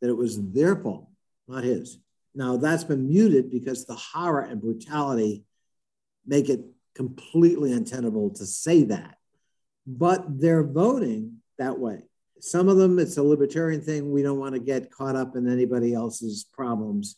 that 0.00 0.10
it 0.10 0.16
was 0.16 0.38
their 0.52 0.76
fault, 0.76 1.08
not 1.48 1.64
his. 1.64 1.98
Now 2.34 2.58
that's 2.58 2.84
been 2.84 3.08
muted 3.08 3.50
because 3.50 3.86
the 3.86 3.94
horror 3.94 4.42
and 4.42 4.60
brutality 4.60 5.44
make 6.26 6.50
it 6.50 6.60
completely 6.94 7.72
untenable 7.72 8.30
to 8.30 8.46
say 8.46 8.84
that. 8.84 9.16
But 9.86 10.40
they're 10.40 10.62
voting 10.62 11.38
that 11.58 11.78
way. 11.78 12.02
Some 12.40 12.68
of 12.68 12.76
them, 12.76 12.98
it's 12.98 13.16
a 13.16 13.22
libertarian 13.22 13.80
thing. 13.80 14.12
We 14.12 14.22
don't 14.22 14.38
want 14.38 14.54
to 14.54 14.60
get 14.60 14.90
caught 14.90 15.16
up 15.16 15.36
in 15.36 15.50
anybody 15.50 15.94
else's 15.94 16.44
problems. 16.52 17.16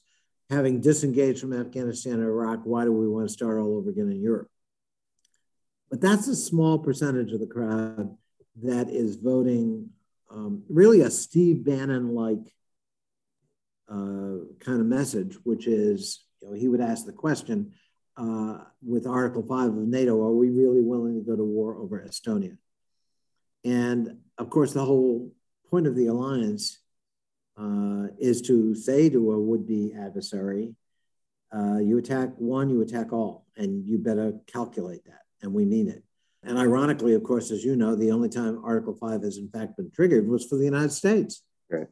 Having 0.50 0.82
disengaged 0.82 1.40
from 1.40 1.58
Afghanistan 1.58 2.14
and 2.14 2.24
Iraq, 2.24 2.60
why 2.64 2.84
do 2.84 2.92
we 2.92 3.08
want 3.08 3.26
to 3.26 3.32
start 3.32 3.58
all 3.58 3.76
over 3.76 3.90
again 3.90 4.10
in 4.10 4.20
Europe? 4.20 4.48
But 5.94 6.00
that's 6.00 6.26
a 6.26 6.34
small 6.34 6.80
percentage 6.80 7.30
of 7.30 7.38
the 7.38 7.46
crowd 7.46 8.16
that 8.64 8.90
is 8.90 9.14
voting 9.14 9.90
um, 10.28 10.64
really 10.68 11.02
a 11.02 11.08
Steve 11.08 11.64
Bannon 11.64 12.16
like 12.16 12.52
uh, 13.88 14.42
kind 14.58 14.80
of 14.80 14.86
message, 14.86 15.36
which 15.44 15.68
is, 15.68 16.24
you 16.42 16.48
know, 16.48 16.54
he 16.54 16.66
would 16.66 16.80
ask 16.80 17.06
the 17.06 17.12
question 17.12 17.74
uh, 18.16 18.58
with 18.84 19.06
Article 19.06 19.44
5 19.46 19.68
of 19.68 19.76
NATO 19.86 20.20
are 20.20 20.32
we 20.32 20.50
really 20.50 20.80
willing 20.80 21.14
to 21.14 21.20
go 21.20 21.36
to 21.36 21.44
war 21.44 21.76
over 21.76 22.00
Estonia? 22.00 22.58
And 23.64 24.18
of 24.36 24.50
course, 24.50 24.72
the 24.72 24.84
whole 24.84 25.30
point 25.70 25.86
of 25.86 25.94
the 25.94 26.08
alliance 26.08 26.80
uh, 27.56 28.08
is 28.18 28.42
to 28.48 28.74
say 28.74 29.10
to 29.10 29.30
a 29.30 29.38
would 29.38 29.64
be 29.64 29.94
adversary, 29.96 30.74
uh, 31.56 31.78
you 31.78 31.98
attack 31.98 32.30
one, 32.38 32.68
you 32.68 32.82
attack 32.82 33.12
all, 33.12 33.46
and 33.56 33.86
you 33.86 33.96
better 33.96 34.32
calculate 34.48 35.04
that. 35.04 35.23
And 35.44 35.52
we 35.52 35.64
mean 35.64 35.88
it. 35.88 36.02
And 36.42 36.58
ironically, 36.58 37.14
of 37.14 37.22
course, 37.22 37.50
as 37.50 37.64
you 37.64 37.76
know, 37.76 37.94
the 37.94 38.10
only 38.10 38.28
time 38.28 38.62
Article 38.64 38.94
5 38.94 39.22
has 39.22 39.38
in 39.38 39.48
fact 39.48 39.76
been 39.76 39.90
triggered 39.90 40.26
was 40.26 40.44
for 40.44 40.56
the 40.56 40.64
United 40.64 40.92
States. 40.92 41.42
Right. 41.70 41.86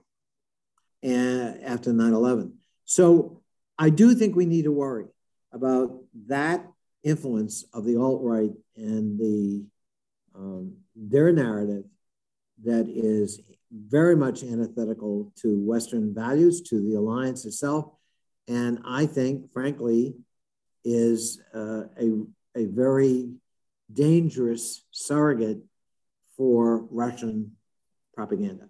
And 1.03 1.63
after 1.63 1.93
9 1.93 2.13
11. 2.13 2.55
So 2.85 3.43
I 3.79 3.91
do 3.91 4.15
think 4.15 4.35
we 4.35 4.47
need 4.47 4.65
to 4.65 4.73
worry 4.73 5.07
about 5.53 5.99
that 6.29 6.67
influence 7.03 7.65
of 7.73 7.85
the 7.85 7.97
alt 7.97 8.21
right 8.23 8.53
and 8.77 9.19
the 9.19 9.65
um, 10.35 10.75
their 10.95 11.33
narrative 11.33 11.85
that 12.65 12.89
is 12.89 13.41
very 13.71 14.17
much 14.17 14.43
antithetical 14.43 15.33
to 15.37 15.59
Western 15.65 16.15
values, 16.15 16.63
to 16.63 16.81
the 16.81 16.95
alliance 16.95 17.45
itself, 17.45 17.87
and 18.49 18.79
I 18.85 19.07
think, 19.07 19.53
frankly, 19.53 20.15
is 20.85 21.41
uh, 21.55 21.85
a, 22.01 22.25
a 22.57 22.67
very 22.67 23.31
dangerous 23.93 24.85
surrogate 24.91 25.63
for 26.37 26.85
Russian 26.91 27.53
propaganda. 28.15 28.67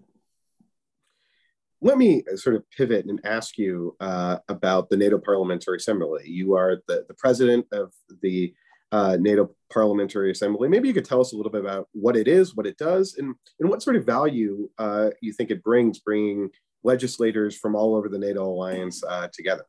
Let 1.81 1.99
me 1.99 2.23
sort 2.37 2.55
of 2.55 2.63
pivot 2.71 3.07
and 3.07 3.21
ask 3.25 3.59
you 3.59 3.97
uh, 3.99 4.39
about 4.49 4.89
the 4.89 4.97
NATO 4.97 5.19
Parliamentary 5.19 5.79
Assembly. 5.79 6.23
You 6.27 6.55
are 6.55 6.81
the, 6.87 7.05
the 7.09 7.15
president 7.15 7.67
of 7.73 7.93
the 8.21 8.55
uh, 8.93 9.17
NATO 9.19 9.51
Parliamentary 9.73 10.31
Assembly. 10.31 10.69
Maybe 10.69 10.87
you 10.87 10.95
could 10.95 11.05
tell 11.05 11.21
us 11.21 11.33
a 11.33 11.37
little 11.37 11.51
bit 11.51 11.63
about 11.63 11.89
what 11.93 12.17
it 12.17 12.29
is, 12.29 12.55
what 12.55 12.67
it 12.67 12.79
does, 12.79 13.17
and, 13.19 13.35
and 13.59 13.69
what 13.69 13.83
sort 13.83 13.97
of 13.97 14.05
value 14.07 14.69
uh, 14.79 15.11
you 15.21 15.33
think 15.33 15.51
it 15.51 15.65
brings, 15.65 15.99
bringing 15.99 16.51
legislators 16.85 17.57
from 17.57 17.75
all 17.75 17.97
over 17.97 18.09
the 18.09 18.19
NATO 18.19 18.45
alliance 18.45 19.03
uh, 19.03 19.29
together. 19.33 19.65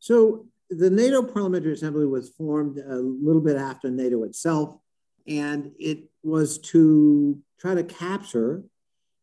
So, 0.00 0.46
the 0.70 0.90
NATO 0.90 1.22
Parliamentary 1.22 1.72
Assembly 1.72 2.06
was 2.06 2.30
formed 2.30 2.78
a 2.78 2.96
little 2.96 3.40
bit 3.40 3.56
after 3.56 3.90
NATO 3.90 4.24
itself, 4.24 4.78
and 5.26 5.72
it 5.78 6.04
was 6.22 6.58
to 6.58 7.38
try 7.58 7.74
to 7.74 7.84
capture 7.84 8.64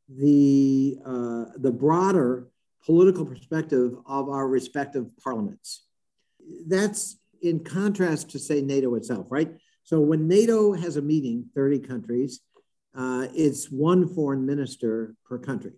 the 0.09 0.97
uh, 1.05 1.45
the 1.57 1.71
broader 1.71 2.47
political 2.85 3.25
perspective 3.25 3.93
of 4.05 4.29
our 4.29 4.47
respective 4.47 5.07
parliaments. 5.23 5.83
That's 6.67 7.17
in 7.41 7.63
contrast 7.63 8.29
to, 8.31 8.39
say, 8.39 8.61
NATO 8.61 8.93
itself, 8.95 9.27
right? 9.29 9.51
So 9.83 9.99
when 9.99 10.27
NATO 10.27 10.73
has 10.73 10.97
a 10.97 11.01
meeting, 11.01 11.45
30 11.55 11.79
countries, 11.79 12.41
uh, 12.95 13.27
it's 13.33 13.71
one 13.71 14.07
foreign 14.07 14.45
minister 14.45 15.15
per 15.25 15.37
country. 15.37 15.73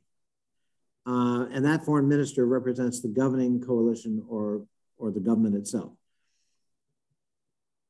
Uh, 1.06 1.46
and 1.52 1.66
that 1.66 1.86
foreign 1.86 2.08
minister 2.08 2.46
represents 2.46 3.02
the 3.02 3.08
governing 3.08 3.62
coalition 3.62 4.24
or, 4.30 4.66
or 4.98 5.12
the 5.12 5.20
government 5.20 5.56
itself. 5.56 5.92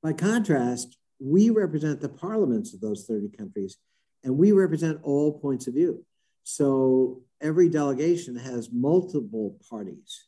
By 0.03 0.13
contrast, 0.13 0.97
we 1.19 1.49
represent 1.49 2.01
the 2.01 2.09
parliaments 2.09 2.73
of 2.73 2.81
those 2.81 3.05
30 3.05 3.29
countries, 3.29 3.77
and 4.23 4.37
we 4.37 4.51
represent 4.51 4.99
all 5.03 5.39
points 5.39 5.67
of 5.67 5.73
view. 5.73 6.05
So 6.43 7.23
every 7.41 7.69
delegation 7.69 8.35
has 8.35 8.71
multiple 8.71 9.57
parties. 9.69 10.25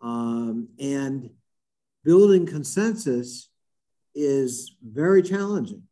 Um, 0.00 0.68
and 0.78 1.30
building 2.04 2.46
consensus 2.46 3.48
is 4.14 4.76
very 4.82 5.22
challenging 5.22 5.82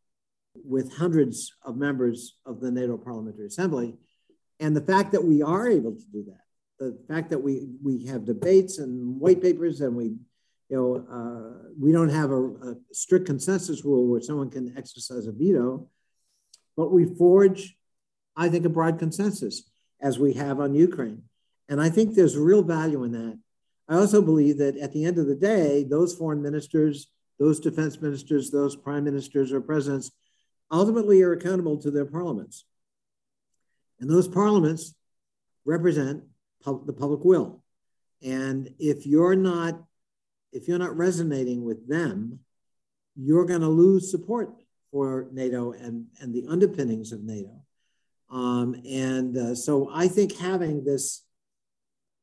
with 0.64 0.92
hundreds 0.92 1.54
of 1.64 1.76
members 1.76 2.36
of 2.44 2.60
the 2.60 2.70
NATO 2.70 2.96
Parliamentary 2.96 3.46
Assembly. 3.46 3.96
And 4.60 4.76
the 4.76 4.80
fact 4.80 5.12
that 5.12 5.24
we 5.24 5.42
are 5.42 5.68
able 5.68 5.92
to 5.92 6.04
do 6.12 6.24
that, 6.28 6.42
the 6.78 6.98
fact 7.08 7.30
that 7.30 7.42
we, 7.42 7.68
we 7.82 8.06
have 8.06 8.24
debates 8.24 8.78
and 8.78 9.20
white 9.20 9.42
papers 9.42 9.80
and 9.80 9.96
we, 9.96 10.04
you 10.68 10.76
know, 10.76 11.06
uh, 11.10 11.68
we 11.80 11.92
don't 11.92 12.10
have 12.10 12.30
a, 12.30 12.44
a 12.44 12.76
strict 12.92 13.26
consensus 13.26 13.84
rule 13.84 14.06
where 14.06 14.20
someone 14.20 14.50
can 14.50 14.76
exercise 14.76 15.26
a 15.26 15.32
veto, 15.32 15.88
but 16.76 16.92
we 16.92 17.04
forge, 17.04 17.76
I 18.36 18.48
think, 18.48 18.64
a 18.64 18.68
broad 18.68 18.98
consensus 18.98 19.68
as 20.00 20.18
we 20.18 20.34
have 20.34 20.60
on 20.60 20.74
Ukraine. 20.74 21.22
And 21.68 21.80
I 21.80 21.88
think 21.88 22.14
there's 22.14 22.36
real 22.36 22.62
value 22.62 23.02
in 23.04 23.12
that. 23.12 23.38
I 23.88 23.96
also 23.96 24.22
believe 24.22 24.58
that 24.58 24.76
at 24.76 24.92
the 24.92 25.04
end 25.04 25.18
of 25.18 25.26
the 25.26 25.34
day, 25.34 25.84
those 25.84 26.14
foreign 26.14 26.42
ministers, 26.42 27.08
those 27.38 27.58
defense 27.58 28.00
ministers, 28.00 28.50
those 28.50 28.76
prime 28.76 29.04
ministers 29.04 29.52
or 29.52 29.60
presidents 29.60 30.10
ultimately 30.70 31.22
are 31.22 31.32
accountable 31.32 31.78
to 31.78 31.90
their 31.90 32.04
parliaments. 32.04 32.64
And 34.00 34.08
those 34.08 34.28
parliaments 34.28 34.94
represent 35.64 36.22
pub- 36.62 36.86
the 36.86 36.92
public 36.92 37.24
will. 37.24 37.62
And 38.22 38.74
if 38.78 39.06
you're 39.06 39.36
not 39.36 39.82
if 40.52 40.66
you're 40.66 40.78
not 40.78 40.96
resonating 40.96 41.64
with 41.64 41.86
them, 41.88 42.40
you're 43.16 43.44
going 43.44 43.60
to 43.60 43.68
lose 43.68 44.10
support 44.10 44.50
for 44.90 45.28
NATO 45.32 45.72
and, 45.72 46.06
and 46.20 46.34
the 46.34 46.46
underpinnings 46.48 47.12
of 47.12 47.22
NATO. 47.22 47.62
Um, 48.30 48.80
and 48.88 49.36
uh, 49.36 49.54
so 49.54 49.90
I 49.92 50.08
think 50.08 50.36
having 50.36 50.84
this, 50.84 51.24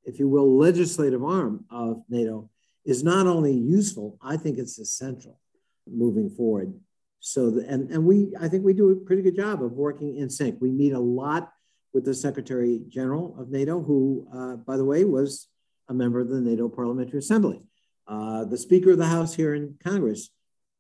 if 0.04 0.20
you 0.20 0.28
will, 0.28 0.58
legislative 0.58 1.24
arm 1.24 1.66
of 1.70 2.04
NATO 2.10 2.50
is 2.86 3.04
not 3.04 3.28
only 3.28 3.54
useful, 3.54 4.18
I 4.22 4.38
think 4.38 4.58
it's 4.58 4.80
essential 4.80 5.40
moving 5.88 6.30
forward. 6.30 6.74
So, 7.20 7.50
the, 7.50 7.68
and, 7.68 7.90
and 7.92 8.06
we, 8.06 8.34
I 8.40 8.48
think 8.48 8.64
we 8.64 8.74
do 8.74 8.92
a 8.92 8.96
pretty 8.96 9.24
good 9.24 9.36
job 9.36 9.64
of 9.64 9.72
working 9.72 10.18
in 10.18 10.30
sync. 10.30 10.62
We 10.62 10.72
meet 10.72 10.94
a 10.94 11.00
lot 11.00 11.52
with 11.96 12.04
the 12.04 12.14
Secretary 12.14 12.82
General 12.90 13.34
of 13.40 13.50
NATO, 13.50 13.82
who, 13.82 14.28
uh, 14.32 14.58
by 14.58 14.76
the 14.76 14.84
way, 14.84 15.06
was 15.06 15.48
a 15.88 15.94
member 15.94 16.20
of 16.20 16.28
the 16.28 16.42
NATO 16.42 16.68
Parliamentary 16.68 17.20
Assembly. 17.20 17.64
Uh, 18.06 18.44
the 18.44 18.58
Speaker 18.58 18.92
of 18.92 18.98
the 18.98 19.08
House 19.08 19.34
here 19.34 19.56
in 19.56 19.78
Congress, 19.82 20.30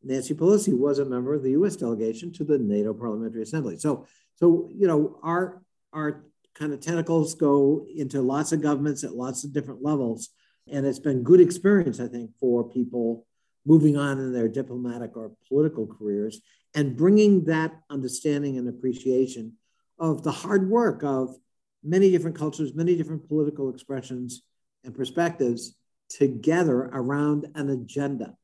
Nancy 0.03 0.33
Pelosi, 0.33 0.77
was 0.77 0.99
a 0.99 1.05
member 1.05 1.33
of 1.33 1.41
the 1.41 1.51
U.S. 1.51 1.77
delegation 1.77 2.33
to 2.33 2.43
the 2.43 2.57
NATO 2.57 2.93
Parliamentary 2.93 3.43
Assembly. 3.43 3.77
So, 3.77 4.05
so 4.35 4.69
you 4.75 4.87
know, 4.87 5.17
our 5.23 5.63
our 5.93 6.25
kind 6.53 6.73
of 6.73 6.81
tentacles 6.81 7.33
go 7.33 7.85
into 7.95 8.21
lots 8.21 8.51
of 8.51 8.61
governments 8.61 9.05
at 9.05 9.15
lots 9.15 9.45
of 9.45 9.53
different 9.53 9.81
levels, 9.81 10.29
and 10.69 10.85
it's 10.85 10.99
been 10.99 11.23
good 11.23 11.39
experience, 11.39 12.01
I 12.01 12.07
think, 12.07 12.31
for 12.41 12.69
people 12.69 13.25
moving 13.65 13.95
on 13.95 14.19
in 14.19 14.33
their 14.33 14.49
diplomatic 14.49 15.15
or 15.15 15.31
political 15.47 15.87
careers 15.87 16.41
and 16.75 16.97
bringing 16.97 17.45
that 17.45 17.71
understanding 17.89 18.57
and 18.57 18.67
appreciation 18.67 19.53
of 19.99 20.23
the 20.23 20.31
hard 20.31 20.69
work 20.69 21.03
of 21.03 21.35
many 21.83 22.11
different 22.11 22.37
cultures, 22.37 22.73
many 22.73 22.95
different 22.95 23.27
political 23.27 23.69
expressions 23.69 24.41
and 24.83 24.95
perspectives 24.95 25.75
together 26.09 26.89
around 26.93 27.47
an 27.55 27.69
agenda. 27.69 28.35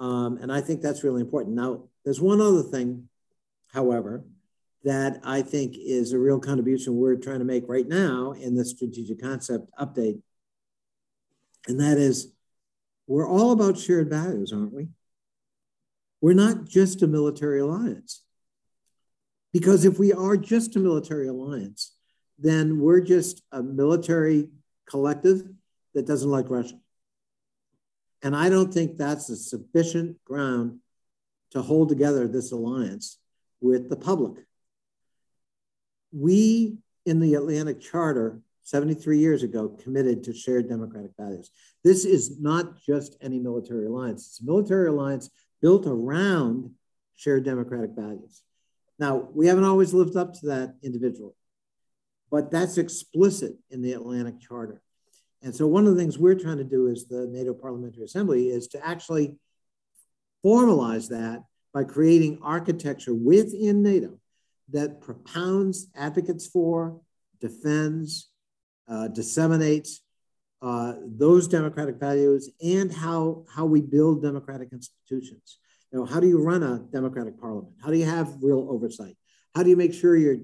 Um, 0.00 0.38
and 0.40 0.52
I 0.52 0.60
think 0.60 0.80
that's 0.80 1.04
really 1.04 1.20
important. 1.20 1.54
Now, 1.54 1.84
there's 2.04 2.20
one 2.20 2.40
other 2.40 2.62
thing, 2.62 3.08
however, 3.72 4.24
that 4.82 5.20
I 5.24 5.42
think 5.42 5.76
is 5.78 6.12
a 6.12 6.18
real 6.18 6.38
contribution 6.38 6.96
we're 6.96 7.16
trying 7.16 7.38
to 7.38 7.44
make 7.44 7.64
right 7.68 7.88
now 7.88 8.32
in 8.32 8.54
the 8.54 8.64
strategic 8.64 9.20
concept 9.20 9.70
update. 9.80 10.20
And 11.66 11.80
that 11.80 11.96
is, 11.96 12.32
we're 13.06 13.28
all 13.28 13.52
about 13.52 13.78
shared 13.78 14.10
values, 14.10 14.52
aren't 14.52 14.74
we? 14.74 14.88
We're 16.20 16.34
not 16.34 16.66
just 16.66 17.02
a 17.02 17.06
military 17.06 17.60
alliance. 17.60 18.23
Because 19.54 19.84
if 19.84 20.00
we 20.00 20.12
are 20.12 20.36
just 20.36 20.74
a 20.74 20.80
military 20.80 21.28
alliance, 21.28 21.92
then 22.40 22.80
we're 22.80 23.00
just 23.00 23.40
a 23.52 23.62
military 23.62 24.48
collective 24.90 25.44
that 25.94 26.08
doesn't 26.08 26.30
like 26.30 26.50
Russia. 26.50 26.74
And 28.20 28.34
I 28.34 28.48
don't 28.48 28.74
think 28.74 28.98
that's 28.98 29.30
a 29.30 29.36
sufficient 29.36 30.22
ground 30.24 30.80
to 31.52 31.62
hold 31.62 31.88
together 31.88 32.26
this 32.26 32.50
alliance 32.50 33.20
with 33.60 33.88
the 33.88 33.96
public. 33.96 34.44
We 36.10 36.78
in 37.06 37.20
the 37.20 37.34
Atlantic 37.34 37.80
Charter 37.80 38.40
73 38.62 39.18
years 39.18 39.44
ago 39.44 39.68
committed 39.68 40.24
to 40.24 40.34
shared 40.34 40.68
democratic 40.68 41.12
values. 41.16 41.50
This 41.84 42.04
is 42.04 42.40
not 42.40 42.82
just 42.82 43.16
any 43.20 43.38
military 43.38 43.86
alliance, 43.86 44.26
it's 44.26 44.40
a 44.40 44.44
military 44.44 44.88
alliance 44.88 45.30
built 45.62 45.86
around 45.86 46.72
shared 47.14 47.44
democratic 47.44 47.90
values. 47.94 48.43
Now, 48.98 49.28
we 49.34 49.46
haven't 49.46 49.64
always 49.64 49.92
lived 49.92 50.16
up 50.16 50.34
to 50.34 50.46
that 50.46 50.76
individually, 50.82 51.34
but 52.30 52.50
that's 52.50 52.78
explicit 52.78 53.54
in 53.70 53.82
the 53.82 53.92
Atlantic 53.92 54.40
Charter. 54.40 54.80
And 55.42 55.54
so 55.54 55.66
one 55.66 55.86
of 55.86 55.94
the 55.94 56.00
things 56.00 56.18
we're 56.18 56.38
trying 56.38 56.58
to 56.58 56.64
do 56.64 56.88
as 56.88 57.04
the 57.04 57.26
NATO 57.26 57.52
Parliamentary 57.52 58.04
Assembly 58.04 58.48
is 58.48 58.68
to 58.68 58.86
actually 58.86 59.36
formalize 60.44 61.08
that 61.08 61.44
by 61.72 61.84
creating 61.84 62.38
architecture 62.42 63.14
within 63.14 63.82
NATO 63.82 64.18
that 64.70 65.00
propounds, 65.00 65.88
advocates 65.94 66.46
for, 66.46 67.00
defends, 67.40 68.30
uh, 68.88 69.08
disseminates 69.08 70.02
uh, 70.62 70.94
those 71.04 71.46
democratic 71.46 71.96
values 71.96 72.48
and 72.64 72.90
how, 72.90 73.44
how 73.54 73.66
we 73.66 73.82
build 73.82 74.22
democratic 74.22 74.70
institutions. 74.72 75.58
You 75.94 76.00
know, 76.00 76.06
how 76.06 76.18
do 76.18 76.26
you 76.26 76.42
run 76.42 76.64
a 76.64 76.80
democratic 76.90 77.40
parliament? 77.40 77.72
How 77.80 77.88
do 77.92 77.96
you 77.96 78.04
have 78.04 78.42
real 78.42 78.66
oversight? 78.68 79.16
How 79.54 79.62
do 79.62 79.70
you 79.70 79.76
make 79.76 79.94
sure 79.94 80.16
your, 80.16 80.38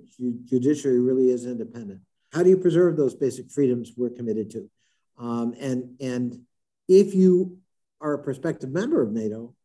judiciary 0.45 1.01
really 1.01 1.29
is 1.29 1.45
independent? 1.45 2.03
How 2.33 2.45
do 2.45 2.51
you 2.51 2.57
preserve 2.57 2.97
those 2.97 3.17
basic 3.17 3.51
freedoms 3.51 3.91
we're 3.97 4.11
committed 4.11 4.51
to? 4.51 4.71
Um, 5.19 5.57
and, 5.59 5.97
and 6.01 6.43
if 6.87 7.17
you 7.17 7.59
are 8.01 8.15
a 8.15 8.23
prospective 8.23 8.71
member 8.71 9.03
of 9.03 9.11
NATO, 9.11 9.57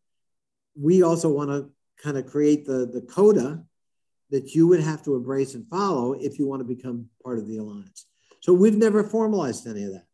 we 0.75 1.03
also 1.03 1.29
want 1.29 1.51
to 1.51 1.69
kind 2.01 2.17
of 2.17 2.25
create 2.25 2.65
the, 2.65 2.87
the 2.91 3.01
coda 3.01 3.63
that 4.31 4.55
you 4.55 4.67
would 4.67 4.79
have 4.79 5.03
to 5.03 5.13
embrace 5.13 5.53
and 5.53 5.67
follow 5.69 6.13
if 6.13 6.39
you 6.39 6.47
want 6.47 6.61
to 6.61 6.75
become 6.75 7.09
part 7.23 7.37
of 7.37 7.47
the 7.47 7.57
alliance. 7.57 8.07
So 8.41 8.53
we've 8.53 8.75
never 8.75 9.03
formalized 9.03 9.67
any 9.67 9.83
of 9.83 9.91
that. 9.91 10.05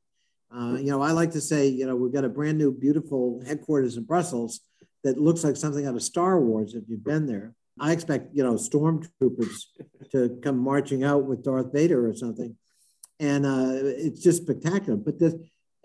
Uh, 0.53 0.75
you 0.75 0.91
know, 0.91 1.01
I 1.01 1.13
like 1.13 1.31
to 1.31 1.39
say, 1.39 1.69
you 1.69 1.85
know, 1.85 1.95
we've 1.95 2.11
got 2.11 2.25
a 2.25 2.29
brand 2.29 2.57
new, 2.57 2.73
beautiful 2.73 3.41
headquarters 3.47 3.95
in 3.95 4.03
Brussels 4.03 4.59
that 5.03 5.19
looks 5.19 5.43
like 5.43 5.57
something 5.57 5.85
out 5.85 5.95
of 5.95 6.03
Star 6.03 6.39
Wars 6.39 6.75
if 6.75 6.83
you've 6.87 7.03
been 7.03 7.25
there. 7.25 7.53
I 7.79 7.93
expect, 7.93 8.35
you 8.35 8.43
know, 8.43 8.53
stormtroopers 8.53 9.63
to 10.11 10.39
come 10.43 10.57
marching 10.57 11.03
out 11.03 11.25
with 11.25 11.43
Darth 11.43 11.73
Vader 11.73 12.07
or 12.07 12.13
something 12.13 12.55
and 13.21 13.45
uh, 13.45 13.73
it's 13.83 14.19
just 14.19 14.41
spectacular. 14.41 14.97
But 14.97 15.19
this, 15.19 15.35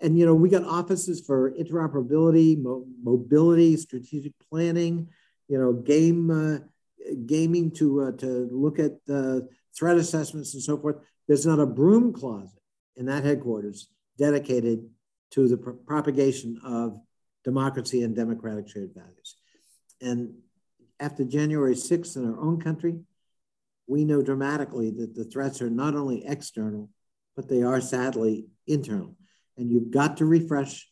and 0.01 0.17
you 0.17 0.25
know, 0.25 0.33
we 0.33 0.49
got 0.49 0.63
offices 0.63 1.23
for 1.25 1.51
interoperability, 1.51 2.61
mo- 2.61 2.85
mobility, 3.01 3.77
strategic 3.77 4.33
planning, 4.49 5.09
you 5.47 5.59
know, 5.59 5.71
game 5.71 6.31
uh, 6.31 6.57
gaming 7.25 7.71
to 7.71 8.01
uh, 8.01 8.11
to 8.13 8.49
look 8.51 8.79
at 8.79 8.93
threat 9.77 9.97
assessments 9.97 10.55
and 10.55 10.63
so 10.63 10.77
forth. 10.77 10.97
There's 11.27 11.45
not 11.45 11.59
a 11.59 11.65
broom 11.65 12.11
closet 12.11 12.59
in 12.95 13.05
that 13.05 13.23
headquarters 13.23 13.89
dedicated 14.17 14.89
to 15.31 15.47
the 15.47 15.57
propagation 15.57 16.59
of 16.63 16.99
democracy 17.47 18.03
and 18.03 18.13
democratic 18.13 18.67
shared 18.67 18.91
values. 18.93 19.37
And 20.01 20.33
after 20.99 21.23
January 21.23 21.75
6th 21.75 22.17
in 22.17 22.25
our 22.25 22.37
own 22.41 22.59
country, 22.59 22.99
we 23.87 24.03
know 24.03 24.21
dramatically 24.21 24.91
that 24.91 25.15
the 25.15 25.23
threats 25.23 25.61
are 25.61 25.69
not 25.69 25.95
only 25.95 26.25
external, 26.25 26.89
but 27.37 27.47
they 27.47 27.63
are 27.63 27.79
sadly 27.79 28.47
internal. 28.67 29.15
And 29.55 29.71
you've 29.71 29.91
got 29.91 30.17
to 30.17 30.25
refresh 30.25 30.89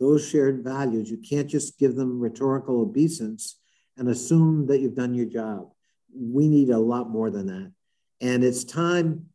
those 0.00 0.26
shared 0.26 0.64
values. 0.64 1.10
You 1.10 1.18
can't 1.18 1.50
just 1.50 1.78
give 1.78 1.96
them 1.96 2.18
rhetorical 2.18 2.80
obeisance 2.80 3.60
and 3.98 4.08
assume 4.08 4.66
that 4.68 4.80
you've 4.80 4.96
done 4.96 5.12
your 5.12 5.26
job. 5.26 5.70
We 6.16 6.48
need 6.48 6.70
a 6.70 6.78
lot 6.78 7.10
more 7.10 7.30
than 7.30 7.46
that. 7.48 7.72
And 8.22 8.42
it's 8.42 8.64
time, 8.64 9.26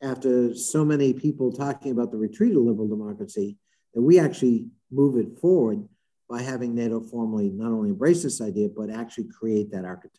after 0.00 0.54
so 0.54 0.84
many 0.84 1.12
people 1.12 1.50
talking 1.50 1.90
about 1.90 2.12
the 2.12 2.18
retreat 2.18 2.54
of 2.54 2.62
liberal 2.62 2.86
democracy, 2.86 3.56
that 3.94 4.02
we 4.02 4.20
actually 4.20 4.68
move 4.90 5.16
it 5.16 5.38
forward 5.40 5.88
by 6.28 6.42
having 6.42 6.74
NATO 6.74 7.00
formally 7.00 7.48
not 7.50 7.72
only 7.72 7.90
embrace 7.90 8.22
this 8.22 8.40
idea, 8.40 8.68
but 8.68 8.90
actually 8.90 9.28
create 9.28 9.70
that 9.72 9.84
architecture. 9.84 10.18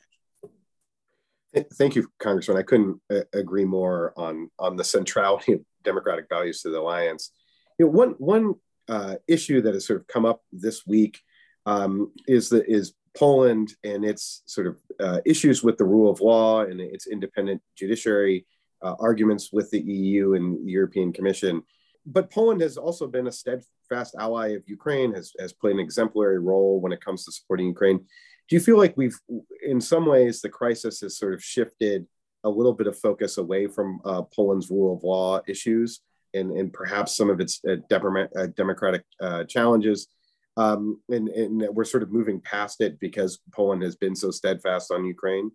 Thank 1.73 1.95
you, 1.95 2.07
Congressman. 2.19 2.57
I 2.57 2.63
couldn't 2.63 2.99
uh, 3.11 3.21
agree 3.33 3.65
more 3.65 4.13
on 4.17 4.51
on 4.59 4.75
the 4.75 4.83
centrality 4.83 5.53
of 5.53 5.61
democratic 5.83 6.27
values 6.29 6.61
to 6.61 6.69
the 6.69 6.79
alliance. 6.79 7.31
You 7.79 7.85
know, 7.85 7.91
one 7.91 8.09
one 8.17 8.55
uh, 8.87 9.15
issue 9.27 9.61
that 9.61 9.73
has 9.73 9.85
sort 9.85 9.99
of 9.99 10.07
come 10.07 10.25
up 10.25 10.41
this 10.51 10.85
week 10.85 11.19
um, 11.65 12.11
is 12.27 12.49
the 12.49 12.69
is 12.69 12.93
Poland 13.17 13.73
and 13.83 14.05
its 14.05 14.43
sort 14.45 14.67
of 14.67 14.77
uh, 14.99 15.21
issues 15.25 15.63
with 15.63 15.77
the 15.77 15.85
rule 15.85 16.11
of 16.11 16.21
law 16.21 16.61
and 16.61 16.79
its 16.79 17.07
independent 17.07 17.61
judiciary, 17.75 18.45
uh, 18.83 18.95
arguments 18.99 19.51
with 19.51 19.71
the 19.71 19.79
EU 19.79 20.35
and 20.35 20.65
the 20.65 20.71
European 20.71 21.11
Commission. 21.11 21.63
But 22.11 22.31
Poland 22.31 22.61
has 22.61 22.75
also 22.75 23.05
been 23.05 23.27
a 23.27 23.31
steadfast 23.31 24.15
ally 24.17 24.49
of 24.49 24.63
Ukraine, 24.65 25.13
has, 25.13 25.31
has 25.39 25.53
played 25.53 25.75
an 25.75 25.79
exemplary 25.79 26.39
role 26.39 26.81
when 26.81 26.91
it 26.91 27.03
comes 27.05 27.23
to 27.25 27.31
supporting 27.31 27.67
Ukraine. 27.67 27.99
Do 28.49 28.55
you 28.55 28.59
feel 28.59 28.77
like 28.77 28.97
we've 28.97 29.17
in 29.63 29.79
some 29.79 30.07
ways 30.07 30.41
the 30.41 30.49
crisis 30.49 31.01
has 31.01 31.17
sort 31.17 31.35
of 31.35 31.43
shifted 31.43 32.07
a 32.43 32.49
little 32.49 32.73
bit 32.73 32.87
of 32.87 32.97
focus 32.97 33.37
away 33.37 33.67
from 33.67 33.99
uh, 34.05 34.23
poland's 34.23 34.71
rule 34.71 34.95
of 34.95 35.03
law 35.03 35.39
issues 35.47 36.01
and, 36.33 36.51
and 36.51 36.73
perhaps 36.73 37.15
some 37.15 37.29
of 37.29 37.39
its 37.39 37.61
uh, 37.67 37.75
uh, 37.75 38.47
democratic 38.55 39.03
uh, 39.21 39.43
challenges? 39.43 40.07
Um, 40.57 40.99
and, 41.09 41.29
and 41.29 41.67
we're 41.71 41.83
sort 41.83 42.01
of 42.01 42.11
moving 42.11 42.41
past 42.41 42.81
it 42.81 42.99
because 42.99 43.39
poland 43.53 43.83
has 43.83 43.95
been 43.95 44.15
so 44.15 44.31
steadfast 44.31 44.91
on 44.91 45.05
ukraine? 45.05 45.51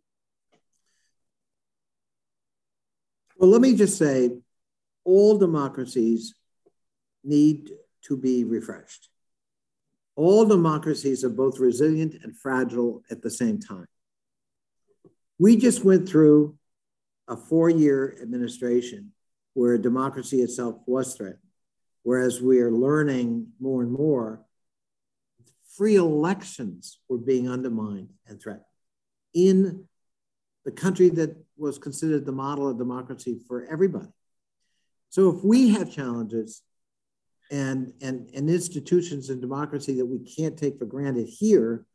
Well 3.39 3.51
let 3.51 3.61
me 3.61 3.75
just 3.75 3.99
say 3.99 4.31
all 5.05 5.37
democracies 5.37 6.33
need 7.25 7.71
to 8.03 8.17
be 8.17 8.45
refreshed 8.45 9.09
all 10.17 10.45
democracies 10.45 11.25
are 11.25 11.31
both 11.31 11.59
resilient 11.59 12.17
and 12.23 12.37
fragile 12.37 13.03
at 13.11 13.23
the 13.23 13.31
same 13.31 13.59
time. 13.59 13.87
We 15.39 15.57
just 15.57 15.85
went 15.85 16.09
through 16.09 16.57
a 17.27 17.37
four 17.37 17.69
year 17.69 18.17
administration 18.23 19.13
where 19.55 19.77
democracy 19.79 20.41
itself 20.43 20.77
was 20.87 21.15
threatened, 21.15 21.39
whereas 22.03 22.41
we 22.41 22.61
are 22.61 22.71
learning 22.71 23.49
more 23.61 23.83
and 23.83 23.91
more 23.91 24.45
free 25.77 25.97
elections 25.97 27.01
were 27.09 27.19
being 27.19 27.51
undermined 27.51 28.11
and 28.29 28.41
threatened 28.41 28.65
in 29.33 29.85
the 30.65 30.71
country 30.71 31.09
that 31.09 31.37
was 31.57 31.79
considered 31.79 32.25
the 32.25 32.33
model 32.33 32.69
of 32.69 32.79
democracy 32.79 33.41
for 33.49 33.67
everybody. 33.67 34.09
So 35.09 35.31
if 35.31 35.45
we 35.45 35.71
have 35.71 35.93
challenges 35.93 36.63
and, 37.55 37.93
and, 38.03 38.29
and 38.35 38.51
institutions 38.51 39.31
and 39.31 39.41
democracy 39.41 39.95
that 39.95 40.07
we 40.07 40.19
can't 40.19 40.59
take 40.59 40.77
for 40.77 40.87
granted 40.87 41.29
here, 41.29 41.87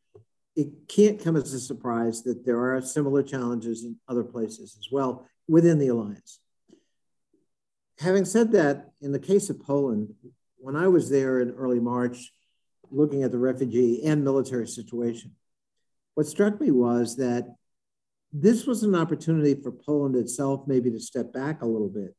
it 0.55 0.69
can't 0.87 1.21
come 1.21 1.35
as 1.35 1.53
a 1.53 1.59
surprise 1.59 2.23
that 2.23 2.45
there 2.45 2.59
are 2.63 2.81
similar 2.81 3.21
challenges 3.21 3.83
in 3.83 3.97
other 4.07 4.23
places 4.23 4.77
as 4.79 4.87
well 4.89 5.27
within 5.49 5.77
the 5.77 5.89
alliance. 5.89 6.39
Having 7.99 8.23
said 8.23 8.53
that, 8.53 8.91
in 9.01 9.11
the 9.11 9.19
case 9.19 9.49
of 9.49 9.61
Poland, 9.61 10.13
when 10.59 10.77
I 10.77 10.87
was 10.87 11.09
there 11.09 11.41
in 11.41 11.51
early 11.51 11.81
March, 11.81 12.31
looking 12.89 13.23
at 13.23 13.31
the 13.31 13.37
refugee 13.37 14.05
and 14.05 14.23
military 14.23 14.67
situation, 14.67 15.35
what 16.15 16.25
struck 16.25 16.61
me 16.61 16.71
was 16.71 17.17
that 17.17 17.53
this 18.31 18.65
was 18.65 18.83
an 18.83 18.95
opportunity 18.95 19.55
for 19.61 19.73
Poland 19.73 20.15
itself 20.15 20.67
maybe 20.67 20.89
to 20.91 21.01
step 21.01 21.33
back 21.33 21.61
a 21.61 21.65
little 21.65 21.89
bit 21.89 22.15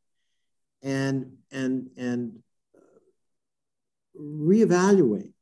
and 0.82 1.36
and 1.52 1.90
and 1.96 2.42
reevaluate 4.18 5.32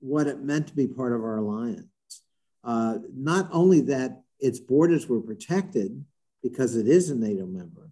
what 0.00 0.26
it 0.26 0.40
meant 0.40 0.68
to 0.68 0.74
be 0.74 0.86
part 0.86 1.12
of 1.12 1.22
our 1.22 1.38
alliance. 1.38 1.86
Uh, 2.64 2.98
not 3.14 3.48
only 3.52 3.80
that 3.80 4.22
its 4.40 4.58
borders 4.58 5.08
were 5.08 5.20
protected 5.20 6.04
because 6.42 6.76
it 6.76 6.86
is 6.86 7.10
a 7.10 7.14
NATO 7.14 7.46
member, 7.46 7.90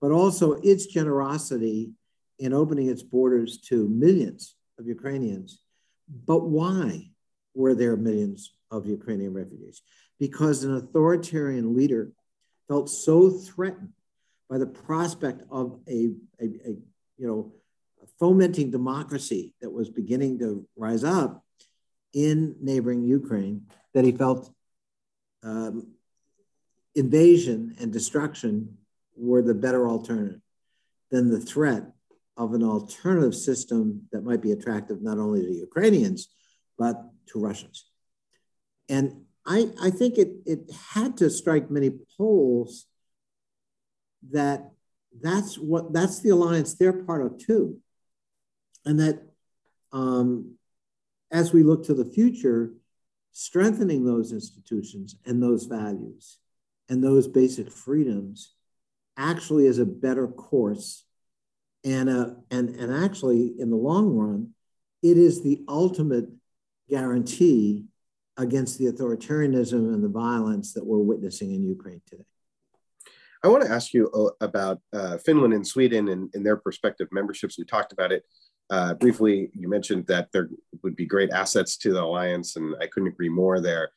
but 0.00 0.10
also 0.10 0.52
its 0.62 0.86
generosity 0.86 1.92
in 2.38 2.52
opening 2.52 2.88
its 2.88 3.02
borders 3.02 3.58
to 3.58 3.88
millions 3.88 4.56
of 4.78 4.86
Ukrainians. 4.86 5.60
But 6.26 6.48
why 6.48 7.10
were 7.54 7.74
there 7.74 7.96
millions 7.96 8.52
of 8.70 8.86
Ukrainian 8.86 9.32
refugees? 9.32 9.82
Because 10.18 10.64
an 10.64 10.74
authoritarian 10.74 11.76
leader 11.76 12.12
felt 12.68 12.88
so 12.88 13.30
threatened 13.30 13.92
by 14.48 14.58
the 14.58 14.66
prospect 14.66 15.42
of 15.50 15.80
a, 15.88 16.10
a, 16.40 16.44
a 16.44 16.70
you 17.16 17.26
know, 17.26 17.52
fomenting 18.18 18.70
democracy 18.70 19.54
that 19.60 19.70
was 19.70 19.88
beginning 19.88 20.38
to 20.38 20.66
rise 20.76 21.04
up 21.04 21.44
in 22.12 22.56
neighboring 22.60 23.02
Ukraine 23.02 23.66
that 23.92 24.04
he 24.04 24.12
felt 24.12 24.52
um, 25.42 25.88
invasion 26.94 27.76
and 27.80 27.92
destruction 27.92 28.78
were 29.16 29.42
the 29.42 29.54
better 29.54 29.88
alternative 29.88 30.40
than 31.10 31.30
the 31.30 31.40
threat 31.40 31.84
of 32.36 32.54
an 32.54 32.62
alternative 32.62 33.34
system 33.34 34.08
that 34.10 34.24
might 34.24 34.42
be 34.42 34.52
attractive 34.52 35.02
not 35.02 35.18
only 35.18 35.42
to 35.42 35.52
Ukrainians, 35.52 36.28
but 36.78 36.96
to 37.28 37.38
Russians. 37.38 37.84
And 38.88 39.24
I, 39.46 39.70
I 39.80 39.90
think 39.90 40.18
it, 40.18 40.38
it 40.46 40.70
had 40.92 41.16
to 41.18 41.30
strike 41.30 41.70
many 41.70 41.90
Poles 42.16 42.86
that 44.30 44.70
that's 45.20 45.56
what 45.56 45.92
that's 45.92 46.20
the 46.20 46.30
alliance 46.30 46.74
they're 46.74 47.04
part 47.04 47.24
of 47.24 47.38
too. 47.38 47.78
And 48.86 49.00
that 49.00 49.22
um, 49.92 50.56
as 51.30 51.52
we 51.52 51.62
look 51.62 51.84
to 51.86 51.94
the 51.94 52.04
future, 52.04 52.74
strengthening 53.32 54.04
those 54.04 54.32
institutions 54.32 55.16
and 55.26 55.42
those 55.42 55.64
values 55.64 56.38
and 56.88 57.02
those 57.02 57.26
basic 57.26 57.70
freedoms 57.70 58.54
actually 59.16 59.66
is 59.66 59.78
a 59.78 59.86
better 59.86 60.28
course. 60.28 61.04
And, 61.84 62.08
uh, 62.08 62.30
and, 62.50 62.70
and 62.70 63.04
actually, 63.04 63.54
in 63.58 63.70
the 63.70 63.76
long 63.76 64.14
run, 64.14 64.50
it 65.02 65.18
is 65.18 65.42
the 65.42 65.62
ultimate 65.68 66.26
guarantee 66.88 67.84
against 68.36 68.78
the 68.78 68.86
authoritarianism 68.86 69.92
and 69.94 70.02
the 70.02 70.08
violence 70.08 70.72
that 70.74 70.84
we're 70.84 70.98
witnessing 70.98 71.54
in 71.54 71.64
Ukraine 71.64 72.00
today. 72.06 72.24
I 73.42 73.48
want 73.48 73.62
to 73.64 73.70
ask 73.70 73.92
you 73.92 74.10
uh, 74.10 74.44
about 74.44 74.80
uh, 74.92 75.18
Finland 75.18 75.52
and 75.52 75.66
Sweden 75.66 76.08
and, 76.08 76.30
and, 76.32 76.44
their 76.46 76.56
prospective 76.56 77.08
memberships. 77.12 77.58
We 77.58 77.64
talked 77.66 77.92
about 77.92 78.10
it 78.10 78.24
uh, 78.70 78.94
briefly. 78.94 79.50
You 79.54 79.68
mentioned 79.68 80.06
that 80.06 80.30
there 80.32 80.48
would 80.82 80.96
be 80.96 81.06
great 81.06 81.30
assets 81.30 81.76
to 81.78 81.92
the 81.92 82.02
alliance, 82.02 82.56
and 82.56 82.74
I 82.80 82.86
couldn't 82.86 83.08
agree 83.08 83.28
more 83.28 83.60
there. 83.60 83.90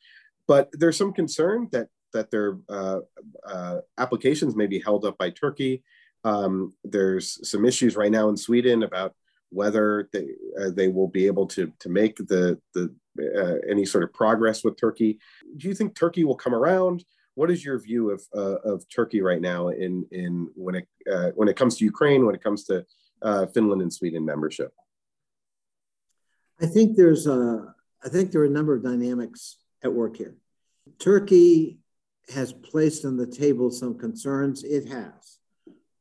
But 0.46 0.70
there's 0.72 0.96
some 0.96 1.12
concern 1.12 1.68
that 1.72 1.88
that 2.14 2.30
their 2.30 2.58
uh, 2.68 3.00
uh, 3.46 3.78
applications 3.98 4.56
may 4.56 4.66
be 4.66 4.80
held 4.80 5.04
up 5.04 5.18
by 5.18 5.30
Turkey. 5.30 5.82
Um, 6.24 6.72
there's 6.84 7.48
some 7.48 7.64
issues 7.66 7.96
right 7.96 8.10
now 8.10 8.28
in 8.30 8.36
Sweden 8.36 8.82
about 8.82 9.14
whether 9.50 10.08
they 10.12 10.26
uh, 10.60 10.70
they 10.70 10.88
will 10.88 11.08
be 11.08 11.26
able 11.26 11.46
to 11.48 11.72
to 11.80 11.88
make 11.88 12.16
the 12.16 12.60
the 12.74 12.94
any 13.68 13.84
sort 13.84 14.04
of 14.04 14.12
progress 14.12 14.62
with 14.62 14.78
Turkey. 14.78 15.18
Do 15.56 15.68
you 15.68 15.74
think 15.74 15.94
Turkey 15.94 16.24
will 16.24 16.36
come 16.36 16.54
around? 16.54 17.04
what 17.38 17.52
is 17.52 17.64
your 17.64 17.78
view 17.78 18.10
of 18.10 18.20
uh, 18.36 18.58
of 18.64 18.84
Turkey 18.88 19.22
right 19.22 19.40
now 19.40 19.68
in 19.68 20.04
in 20.10 20.48
when 20.56 20.74
it 20.74 20.88
uh, 21.10 21.30
when 21.36 21.46
it 21.46 21.54
comes 21.54 21.76
to 21.76 21.84
Ukraine, 21.84 22.26
when 22.26 22.34
it 22.34 22.42
comes 22.42 22.64
to 22.64 22.84
uh, 23.22 23.46
Finland 23.46 23.82
and 23.82 23.92
Sweden 23.92 24.24
membership? 24.24 24.72
I 26.60 26.66
think 26.66 26.96
there's 26.96 27.26
a 27.26 27.74
I 28.04 28.08
think 28.08 28.30
there 28.30 28.42
are 28.42 28.46
a 28.46 28.50
number 28.50 28.74
of 28.74 28.82
dynamics 28.82 29.56
at 29.82 29.92
work 29.92 30.16
here. 30.16 30.36
Turkey 30.98 31.78
has 32.32 32.52
placed 32.52 33.04
on 33.04 33.16
the 33.16 33.26
table 33.26 33.70
some 33.70 33.98
concerns 33.98 34.62
it 34.64 34.88
has 34.88 35.38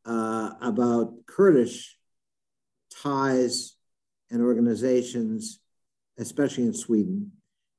uh, 0.06 0.51
about 0.62 1.13
Kurdish 1.25 1.97
ties 3.01 3.75
and 4.30 4.41
organizations, 4.41 5.60
especially 6.17 6.63
in 6.63 6.73
Sweden, 6.73 7.32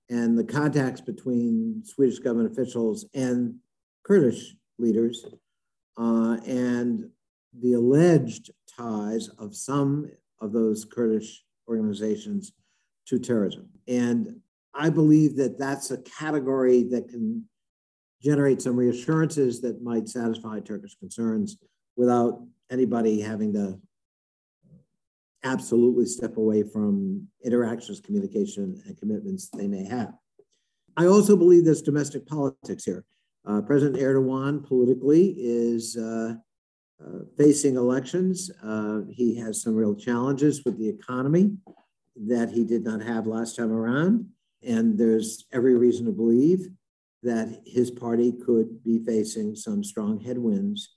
and 0.09 0.39
the 0.39 0.45
contacts 0.45 1.01
between 1.01 1.83
Swedish 1.85 2.19
government 2.19 2.53
officials 2.53 3.07
and 3.15 3.57
Kurdish 4.05 4.55
leaders, 4.79 5.27
uh, 5.97 6.39
and 6.47 7.11
the 7.53 7.75
alleged 7.75 8.51
ties 8.77 9.29
of 9.39 9.55
some 9.55 10.11
of 10.41 10.53
those 10.53 10.85
Kurdish 10.85 11.45
organizations 11.69 12.53
to 13.07 13.19
terrorism. 13.19 13.69
And 13.87 14.41
I 14.75 14.91
believe 14.91 15.37
that 15.37 15.59
that's 15.59 15.91
a 15.91 15.99
category 15.99 16.85
that 16.85 17.09
can 17.09 17.45
generate 18.23 18.61
some 18.61 18.77
reassurances 18.77 19.61
that 19.63 19.83
might 19.83 20.09
satisfy 20.09 20.61
Turkish 20.61 20.95
concerns 20.97 21.57
without 21.97 22.45
anybody 22.71 23.21
having 23.21 23.53
to 23.55 23.81
absolutely 25.45 26.05
step 26.05 26.37
away 26.37 26.63
from 26.63 27.27
interactions, 27.45 28.01
communication, 28.01 28.81
and 28.87 28.99
commitments 28.99 29.49
they 29.49 29.69
may 29.69 29.85
have. 29.85 30.13
I 30.97 31.07
also 31.07 31.37
believe 31.37 31.65
there's 31.65 31.83
domestic 31.83 32.27
politics 32.27 32.85
here. 32.85 33.05
Uh, 33.47 33.63
President 33.63 33.97
Erdogan 34.03 34.67
politically 34.67 35.35
is 35.39 35.97
uh, 35.97 36.35
facing 37.37 37.77
elections. 37.77 38.51
Uh, 38.63 39.01
he 39.11 39.37
has 39.37 39.63
some 39.63 39.75
real 39.75 39.95
challenges 39.95 40.65
with 40.65 40.79
the 40.79 40.89
economy 40.89 41.57
that 42.27 42.51
he 42.51 42.65
did 42.65 42.85
not 42.85 43.03
have 43.03 43.27
last 43.27 43.57
time 43.57 43.73
around. 43.73 44.27
And 44.63 44.99
there's 44.99 45.47
every 45.53 45.77
reason 45.77 46.07
to 46.07 46.13
believe 46.13 46.69
that 47.23 47.63
his 47.65 47.91
party 47.91 48.33
could 48.33 48.83
be 48.83 48.99
facing 49.05 49.55
some 49.55 49.85
strong 49.85 50.21
headwinds 50.21 50.97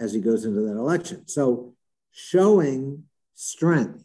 as 0.00 0.12
he 0.12 0.20
goes 0.20 0.44
into 0.44 0.60
that 0.60 0.76
election. 0.76 1.26
So, 1.26 1.74
showing 2.10 3.04
strength, 3.34 4.04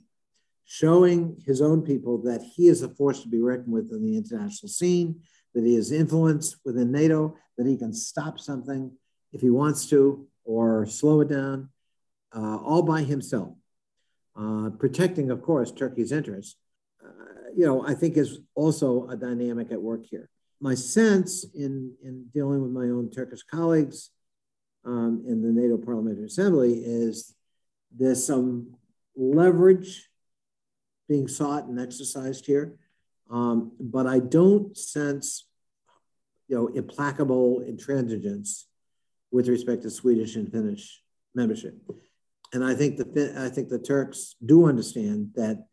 showing 0.66 1.42
his 1.46 1.62
own 1.62 1.82
people 1.82 2.22
that 2.24 2.42
he 2.56 2.68
is 2.68 2.82
a 2.82 2.90
force 2.90 3.22
to 3.22 3.28
be 3.28 3.42
reckoned 3.42 3.74
with 3.74 3.92
in 3.92 4.06
the 4.06 4.18
international 4.18 4.70
scene, 4.70 5.22
that 5.54 5.64
he 5.64 5.76
has 5.76 5.92
influence 5.92 6.58
within 6.66 6.92
NATO, 6.92 7.36
that 7.58 7.68
he 7.68 7.78
can 7.78 7.94
stop 7.94 8.40
something 8.40 8.92
if 9.32 9.42
he 9.42 9.50
wants 9.50 9.90
to 9.90 10.28
or 10.44 10.86
slow 10.86 11.22
it 11.22 11.30
down 11.30 11.70
uh, 12.36 12.58
all 12.58 12.84
by 12.84 13.04
himself. 13.04 13.56
Uh, 14.36 14.70
protecting, 14.80 15.30
of 15.30 15.42
course, 15.42 15.72
Turkey's 15.72 16.12
interests, 16.12 16.56
uh, 17.04 17.50
you 17.56 17.66
know, 17.66 17.86
I 17.86 17.94
think 17.94 18.18
is 18.18 18.40
also 18.56 19.08
a 19.08 19.16
dynamic 19.16 19.72
at 19.72 19.82
work 19.82 20.06
here. 20.06 20.30
My 20.60 20.76
sense 20.76 21.46
in, 21.54 21.94
in 22.04 22.26
dealing 22.34 22.62
with 22.62 22.72
my 22.72 22.86
own 22.86 23.10
Turkish 23.12 23.44
colleagues 23.44 24.10
um, 24.86 25.24
in 25.28 25.42
the 25.42 25.52
NATO 25.52 25.78
Parliamentary 25.78 26.26
Assembly 26.26 26.74
is 26.84 27.36
there's 27.96 28.26
some 28.26 28.76
leverage 29.16 30.10
being 31.08 31.28
sought 31.28 31.66
and 31.66 31.80
exercised 31.80 32.46
here. 32.46 32.76
Um, 33.30 33.72
but 33.80 34.08
I 34.08 34.20
don't 34.20 34.76
sense, 34.78 35.48
you 36.48 36.56
know, 36.56 36.68
implacable 36.68 37.62
intransigence 37.62 38.64
with 39.34 39.50
respect 39.50 39.82
to 39.82 39.90
Swedish 39.90 40.36
and 40.36 40.50
Finnish 40.50 41.02
membership. 41.34 41.76
And 42.54 42.64
I 42.64 42.76
think 42.76 42.98
the 42.98 43.34
I 43.36 43.50
think 43.50 43.68
the 43.68 43.80
Turks 43.80 44.36
do 44.46 44.68
understand 44.68 45.32
that 45.36 45.66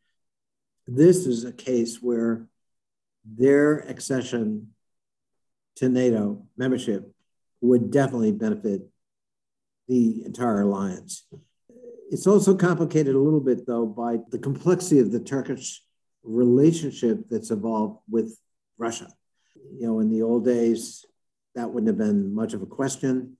this 0.88 1.26
is 1.26 1.44
a 1.44 1.52
case 1.52 1.98
where 2.00 2.48
their 3.24 3.80
accession 3.80 4.68
to 5.76 5.90
NATO 5.90 6.46
membership 6.56 7.12
would 7.60 7.90
definitely 7.90 8.32
benefit 8.32 8.88
the 9.88 10.24
entire 10.24 10.62
alliance. 10.62 11.26
It's 12.10 12.26
also 12.26 12.56
complicated 12.56 13.14
a 13.14 13.18
little 13.18 13.40
bit, 13.40 13.66
though, 13.66 13.84
by 13.84 14.18
the 14.30 14.38
complexity 14.38 15.00
of 15.00 15.12
the 15.12 15.20
Turkish 15.20 15.82
relationship 16.22 17.28
that's 17.28 17.50
evolved 17.50 18.00
with 18.08 18.38
Russia. 18.78 19.08
You 19.78 19.86
know, 19.86 20.00
in 20.00 20.10
the 20.10 20.22
old 20.22 20.46
days, 20.46 21.04
that 21.54 21.70
wouldn't 21.70 21.88
have 21.88 21.98
been 21.98 22.34
much 22.34 22.54
of 22.54 22.62
a 22.62 22.66
question. 22.66 23.36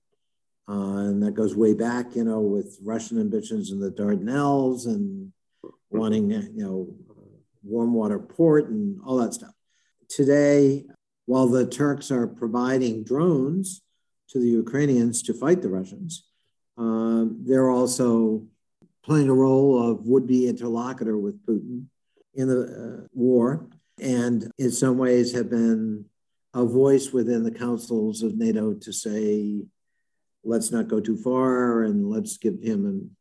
Uh, 0.71 0.99
and 1.09 1.21
that 1.21 1.33
goes 1.33 1.53
way 1.53 1.73
back, 1.73 2.15
you 2.15 2.23
know, 2.23 2.39
with 2.39 2.79
Russian 2.81 3.19
ambitions 3.19 3.71
in 3.71 3.79
the 3.81 3.91
Dardanelles 3.91 4.85
and 4.85 5.33
wanting, 5.89 6.31
you 6.31 6.63
know, 6.65 6.87
warm 7.61 7.93
water 7.93 8.19
port 8.19 8.69
and 8.69 8.97
all 9.05 9.17
that 9.17 9.33
stuff. 9.33 9.53
Today, 10.07 10.85
while 11.25 11.47
the 11.47 11.65
Turks 11.65 12.09
are 12.09 12.25
providing 12.25 13.03
drones 13.03 13.81
to 14.29 14.39
the 14.39 14.47
Ukrainians 14.47 15.21
to 15.23 15.33
fight 15.33 15.61
the 15.61 15.67
Russians, 15.67 16.23
uh, 16.77 17.25
they're 17.45 17.69
also 17.69 18.47
playing 19.03 19.29
a 19.29 19.33
role 19.33 19.91
of 19.91 20.07
would 20.07 20.25
be 20.25 20.47
interlocutor 20.47 21.17
with 21.17 21.45
Putin 21.45 21.87
in 22.33 22.47
the 22.47 22.61
uh, 22.61 23.07
war, 23.13 23.67
and 24.01 24.49
in 24.57 24.71
some 24.71 24.97
ways 24.97 25.33
have 25.33 25.49
been 25.49 26.05
a 26.53 26.63
voice 26.63 27.11
within 27.11 27.43
the 27.43 27.51
councils 27.51 28.23
of 28.23 28.37
NATO 28.37 28.73
to 28.73 28.93
say, 28.93 29.65
let's 30.43 30.71
not 30.71 30.87
go 30.87 30.99
too 30.99 31.17
far 31.17 31.83
and 31.83 32.09
let's 32.09 32.37
give 32.37 32.59
him 32.61 33.11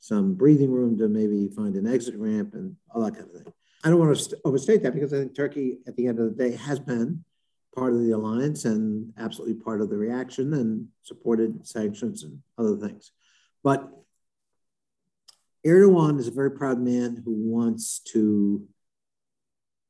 some 0.00 0.34
breathing 0.34 0.70
room 0.70 0.96
to 0.98 1.08
maybe 1.08 1.48
find 1.48 1.74
an 1.74 1.86
exit 1.86 2.14
ramp 2.16 2.54
and 2.54 2.76
all 2.94 3.02
that 3.02 3.14
kind 3.14 3.26
of 3.26 3.32
thing. 3.32 3.52
I 3.84 3.90
don't 3.90 3.98
want 3.98 4.16
to 4.16 4.38
overstate 4.44 4.82
that 4.82 4.94
because 4.94 5.12
I 5.12 5.18
think 5.18 5.34
Turkey, 5.34 5.78
at 5.86 5.96
the 5.96 6.06
end 6.06 6.18
of 6.18 6.36
the 6.36 6.50
day, 6.50 6.56
has 6.56 6.78
been 6.78 7.24
part 7.74 7.92
of 7.92 8.00
the 8.00 8.12
alliance 8.12 8.64
and 8.64 9.12
absolutely 9.18 9.54
part 9.54 9.80
of 9.80 9.90
the 9.90 9.96
reaction 9.96 10.54
and 10.54 10.88
supported 11.02 11.66
sanctions 11.66 12.24
and 12.24 12.40
other 12.56 12.76
things. 12.76 13.12
But 13.62 13.88
Erdogan 15.66 16.18
is 16.18 16.28
a 16.28 16.32
very 16.32 16.50
proud 16.50 16.80
man 16.80 17.22
who 17.24 17.32
wants 17.32 18.00
to 18.12 18.66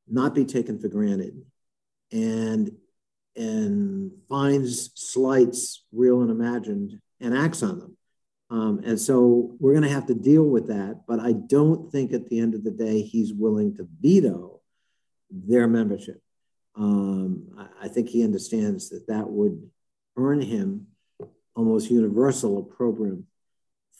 not 0.07 0.33
be 0.33 0.45
taken 0.45 0.79
for 0.79 0.87
granted 0.87 1.41
and 2.11 2.71
and 3.35 4.11
finds 4.27 4.91
slights 4.95 5.83
real 5.91 6.21
and 6.21 6.31
imagined 6.31 6.99
and 7.21 7.37
acts 7.37 7.63
on 7.63 7.79
them 7.79 7.97
um, 8.51 8.81
and 8.83 8.99
so 8.99 9.55
we're 9.59 9.73
going 9.73 9.83
to 9.83 9.89
have 9.89 10.07
to 10.07 10.15
deal 10.15 10.43
with 10.43 10.67
that 10.67 11.01
but 11.07 11.19
i 11.19 11.31
don't 11.31 11.91
think 11.91 12.13
at 12.13 12.27
the 12.29 12.39
end 12.39 12.53
of 12.53 12.63
the 12.63 12.71
day 12.71 13.01
he's 13.01 13.33
willing 13.33 13.75
to 13.75 13.87
veto 14.01 14.59
their 15.29 15.67
membership 15.67 16.21
um, 16.75 17.47
I, 17.57 17.85
I 17.85 17.87
think 17.87 18.09
he 18.09 18.23
understands 18.23 18.89
that 18.89 19.07
that 19.07 19.29
would 19.29 19.69
earn 20.17 20.41
him 20.41 20.87
almost 21.55 21.91
universal 21.91 22.57
opprobrium 22.57 23.25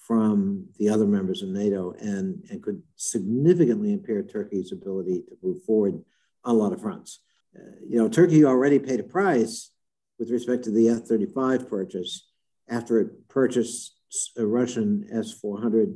from 0.09 0.65
the 0.79 0.89
other 0.89 1.05
members 1.05 1.43
of 1.43 1.49
NATO 1.49 1.93
and, 1.99 2.43
and 2.49 2.63
could 2.63 2.81
significantly 2.95 3.93
impair 3.93 4.23
Turkey's 4.23 4.71
ability 4.71 5.23
to 5.27 5.37
move 5.43 5.61
forward 5.63 6.03
on 6.43 6.55
a 6.55 6.57
lot 6.57 6.73
of 6.73 6.81
fronts. 6.81 7.19
Uh, 7.55 7.75
you 7.87 7.97
know, 7.97 8.07
Turkey 8.07 8.45
already 8.45 8.79
paid 8.79 8.99
a 8.99 9.03
price 9.03 9.71
with 10.17 10.29
respect 10.29 10.63
to 10.65 10.71
the 10.71 10.89
F 10.89 11.03
35 11.03 11.69
purchase 11.69 12.27
after 12.69 12.99
it 12.99 13.27
purchased 13.29 13.95
a 14.37 14.45
Russian 14.45 15.07
S 15.11 15.31
400 15.31 15.95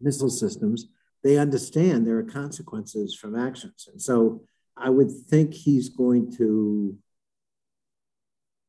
missile 0.00 0.30
systems. 0.30 0.86
They 1.22 1.38
understand 1.38 2.06
there 2.06 2.18
are 2.18 2.24
consequences 2.24 3.14
from 3.14 3.36
actions. 3.36 3.88
And 3.90 4.00
so 4.00 4.42
I 4.76 4.90
would 4.90 5.10
think 5.10 5.52
he's 5.52 5.88
going 5.88 6.32
to 6.36 6.96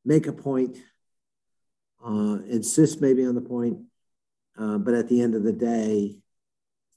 make 0.04 0.26
a 0.26 0.32
point, 0.32 0.78
uh, 2.04 2.38
insist 2.48 3.00
maybe 3.00 3.24
on 3.24 3.34
the 3.34 3.40
point, 3.40 3.78
uh, 4.58 4.78
but 4.78 4.94
at 4.94 5.08
the 5.08 5.20
end 5.20 5.34
of 5.34 5.44
the 5.44 5.52
day, 5.52 6.16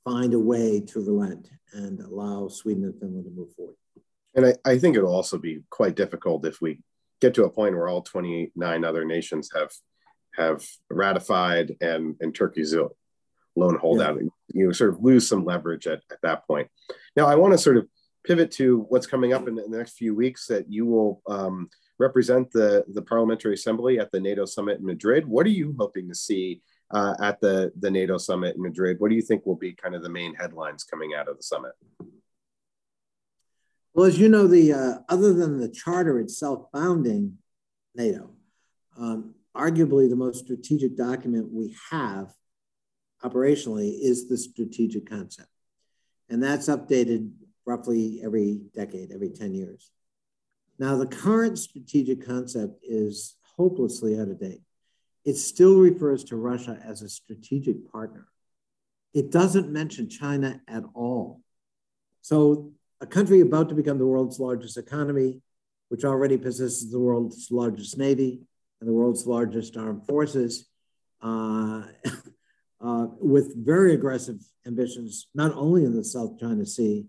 find 0.03 0.33
a 0.33 0.39
way 0.39 0.81
to 0.81 0.99
relent 0.99 1.49
and 1.73 1.99
allow 1.99 2.47
Sweden 2.47 2.83
and 2.85 2.99
Finland 2.99 3.25
to 3.25 3.31
move 3.31 3.53
forward. 3.55 3.75
And 4.35 4.45
I, 4.47 4.53
I 4.65 4.77
think 4.77 4.95
it'll 4.95 5.13
also 5.13 5.37
be 5.37 5.61
quite 5.69 5.95
difficult 5.95 6.45
if 6.45 6.61
we 6.61 6.79
get 7.21 7.33
to 7.35 7.45
a 7.45 7.49
point 7.49 7.75
where 7.75 7.87
all 7.87 8.01
29 8.01 8.83
other 8.83 9.05
nations 9.05 9.49
have 9.55 9.71
have 10.35 10.65
ratified 10.89 11.75
and, 11.79 12.15
and 12.19 12.33
Turkey's 12.33 12.73
a 12.73 12.87
lone 13.55 13.77
holdout. 13.77 14.17
Yeah. 14.19 14.29
You 14.51 14.73
sort 14.73 14.89
of 14.89 15.03
lose 15.03 15.27
some 15.27 15.45
leverage 15.45 15.85
at, 15.85 16.01
at 16.11 16.17
that 16.23 16.47
point. 16.47 16.69
Now, 17.15 17.27
I 17.27 17.35
want 17.35 17.53
to 17.53 17.57
sort 17.59 17.77
of 17.77 17.87
pivot 18.25 18.49
to 18.53 18.87
what's 18.89 19.05
coming 19.05 19.33
up 19.33 19.47
in 19.47 19.53
the 19.53 19.67
next 19.67 19.93
few 19.93 20.15
weeks 20.15 20.47
that 20.47 20.71
you 20.71 20.87
will 20.87 21.21
um, 21.27 21.69
represent 21.99 22.49
the, 22.51 22.83
the 22.93 23.03
Parliamentary 23.03 23.53
Assembly 23.53 23.99
at 23.99 24.11
the 24.11 24.19
NATO 24.19 24.45
summit 24.45 24.79
in 24.79 24.85
Madrid. 24.87 25.27
What 25.27 25.45
are 25.45 25.51
you 25.51 25.75
hoping 25.77 26.09
to 26.09 26.15
see 26.15 26.63
uh, 26.93 27.15
at 27.19 27.41
the, 27.41 27.71
the 27.79 27.91
NATO 27.91 28.17
summit 28.17 28.55
in 28.55 28.61
Madrid. 28.61 28.99
What 28.99 29.09
do 29.09 29.15
you 29.15 29.21
think 29.21 29.45
will 29.45 29.55
be 29.55 29.73
kind 29.73 29.95
of 29.95 30.03
the 30.03 30.09
main 30.09 30.35
headlines 30.35 30.83
coming 30.83 31.13
out 31.15 31.27
of 31.27 31.37
the 31.37 31.43
summit? 31.43 31.71
Well, 33.93 34.05
as 34.05 34.17
you 34.17 34.29
know, 34.29 34.47
the 34.47 34.73
uh, 34.73 34.93
other 35.07 35.33
than 35.33 35.59
the 35.59 35.69
charter 35.69 36.19
itself 36.19 36.67
founding 36.71 37.37
NATO, 37.95 38.31
um, 38.97 39.35
arguably 39.55 40.09
the 40.09 40.15
most 40.15 40.43
strategic 40.43 40.97
document 40.97 41.51
we 41.51 41.75
have 41.91 42.33
operationally 43.23 43.99
is 44.01 44.27
the 44.27 44.37
strategic 44.37 45.09
concept. 45.09 45.49
And 46.29 46.41
that's 46.41 46.67
updated 46.69 47.31
roughly 47.65 48.21
every 48.23 48.61
decade, 48.73 49.11
every 49.11 49.29
10 49.29 49.53
years. 49.53 49.91
Now, 50.79 50.97
the 50.97 51.05
current 51.05 51.59
strategic 51.59 52.25
concept 52.25 52.79
is 52.83 53.35
hopelessly 53.55 54.19
out 54.19 54.27
of 54.27 54.39
date 54.39 54.61
it 55.25 55.35
still 55.35 55.77
refers 55.77 56.23
to 56.25 56.35
Russia 56.35 56.79
as 56.83 57.01
a 57.01 57.09
strategic 57.09 57.91
partner. 57.91 58.27
It 59.13 59.31
doesn't 59.31 59.71
mention 59.71 60.09
China 60.09 60.61
at 60.67 60.83
all. 60.93 61.41
So, 62.21 62.71
a 63.03 63.05
country 63.05 63.41
about 63.41 63.67
to 63.67 63.75
become 63.75 63.97
the 63.97 64.07
world's 64.07 64.39
largest 64.39 64.77
economy, 64.77 65.41
which 65.89 66.05
already 66.05 66.37
possesses 66.37 66.89
the 66.89 66.99
world's 66.99 67.49
largest 67.51 67.97
navy 67.97 68.39
and 68.79 68.89
the 68.89 68.93
world's 68.93 69.27
largest 69.27 69.75
armed 69.75 70.07
forces, 70.07 70.69
uh, 71.21 71.83
uh, 72.81 73.07
with 73.19 73.53
very 73.57 73.93
aggressive 73.93 74.39
ambitions, 74.65 75.27
not 75.35 75.53
only 75.53 75.83
in 75.83 75.93
the 75.93 76.03
South 76.03 76.39
China 76.39 76.65
Sea, 76.65 77.05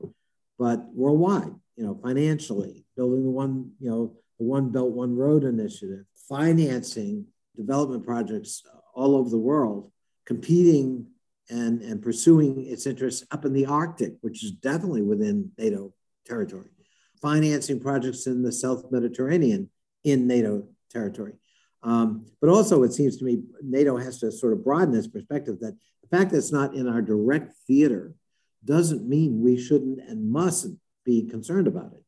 but 0.59 0.85
worldwide, 0.92 1.54
you 1.76 1.85
know, 1.85 1.94
financially, 2.02 2.85
building 2.96 3.22
the 3.22 3.30
one, 3.30 3.70
you 3.78 3.88
know, 3.88 4.16
the 4.40 4.44
One 4.44 4.70
Belt, 4.70 4.90
One 4.90 5.14
Road 5.14 5.44
initiative, 5.44 6.04
financing 6.28 7.26
development 7.57 8.04
projects 8.04 8.64
all 8.94 9.14
over 9.14 9.30
the 9.30 9.38
world, 9.38 9.92
competing 10.26 11.07
and, 11.50 11.83
and 11.83 12.02
pursuing 12.02 12.66
its 12.66 12.87
interests 12.87 13.24
up 13.30 13.44
in 13.44 13.52
the 13.52 13.66
Arctic, 13.66 14.14
which 14.20 14.42
is 14.42 14.50
definitely 14.50 15.02
within 15.02 15.50
NATO 15.59 15.92
territory, 16.24 16.70
financing 17.20 17.80
projects 17.80 18.26
in 18.26 18.42
the 18.42 18.52
South 18.52 18.90
Mediterranean 18.90 19.70
in 20.04 20.26
NATO 20.26 20.66
territory. 20.90 21.35
Um, 21.83 22.26
but 22.40 22.48
also, 22.48 22.83
it 22.83 22.94
seems 22.94 23.18
to 23.18 23.24
me 23.24 23.42
NATO 23.62 23.96
has 23.98 24.18
to 24.20 24.33
sort 24.33 24.54
of 24.54 24.64
broaden 24.64 24.94
its 24.94 25.07
perspective 25.07 25.61
that 25.61 25.76
the 26.02 26.16
fact 26.16 26.30
that 26.30 26.38
it's 26.38 26.52
not 26.52 26.74
in 26.74 26.88
our 26.88 27.02
direct 27.02 27.54
theater 27.66 28.14
doesn't 28.64 29.07
mean 29.07 29.42
we 29.42 29.61
shouldn't 29.61 30.00
and 30.00 30.30
mustn't 30.30 30.78
be 31.04 31.24
concerned 31.24 31.66
about 31.66 31.92
it. 31.92 32.02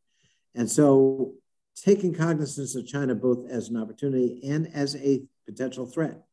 And 0.55 0.71
so, 0.71 1.35
taking 1.77 2.15
cognizance 2.15 2.75
of 2.75 2.87
China 2.87 3.15
both 3.15 3.51
as 3.51 3.69
an 3.69 3.77
opportunity 3.77 4.41
and 4.49 4.67
as 4.75 4.97
a 4.97 5.23
potential 5.45 5.85
threat. 5.85 6.26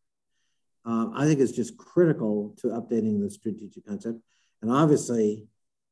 Um, 0.85 1.13
I 1.15 1.25
think 1.25 1.39
it's 1.39 1.51
just 1.51 1.77
critical 1.77 2.55
to 2.59 2.67
updating 2.67 3.21
the 3.21 3.29
strategic 3.29 3.85
concept. 3.85 4.19
And 4.61 4.71
obviously, 4.71 5.45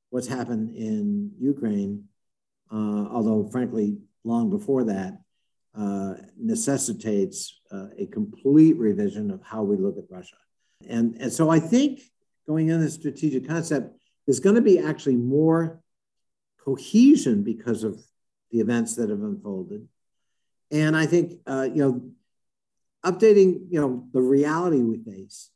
what's 0.09 0.27
happened 0.27 0.75
in 0.75 1.31
Ukraine, 1.39 2.05
uh, 2.71 3.07
although 3.09 3.47
frankly, 3.51 3.97
long 4.23 4.49
before 4.49 4.83
that, 4.85 5.21
uh, 5.75 6.15
necessitates 6.37 7.61
uh, 7.71 7.87
a 7.97 8.05
complete 8.05 8.77
revision 8.77 9.31
of 9.31 9.41
how 9.41 9.63
we 9.63 9.77
look 9.77 9.97
at 9.97 10.03
Russia. 10.09 10.35
And, 10.87 11.15
and 11.21 11.31
so 11.31 11.49
I 11.49 11.59
think 11.59 12.01
going 12.47 12.67
into 12.69 12.83
the 12.83 12.91
strategic 12.91 13.47
concept, 13.47 13.97
there's 14.25 14.41
going 14.41 14.55
to 14.55 14.61
be 14.61 14.79
actually 14.79 15.15
more 15.15 15.81
cohesion 16.63 17.43
because 17.43 17.83
of 17.83 18.03
the 18.51 18.59
events 18.59 18.95
that 18.95 19.09
have 19.09 19.21
unfolded. 19.21 19.87
And 20.71 20.95
I 20.95 21.05
think, 21.05 21.39
uh, 21.47 21.67
you 21.73 21.83
know, 21.83 22.01
updating, 23.05 23.67
you 23.69 23.79
know, 23.81 24.07
the 24.13 24.21
reality 24.21 24.81
we 24.81 24.97
face 24.97 25.49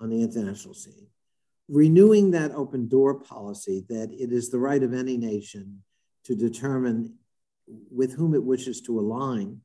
on 0.00 0.10
the 0.10 0.22
international 0.22 0.74
scene, 0.74 1.06
renewing 1.68 2.32
that 2.32 2.52
open 2.52 2.88
door 2.88 3.14
policy 3.14 3.84
that 3.88 4.10
it 4.12 4.32
is 4.32 4.50
the 4.50 4.58
right 4.58 4.82
of 4.82 4.92
any 4.92 5.16
nation 5.16 5.82
to 6.24 6.34
determine 6.34 7.14
with 7.90 8.14
whom 8.14 8.34
it 8.34 8.42
wishes 8.42 8.80
to 8.82 8.98
align 8.98 9.60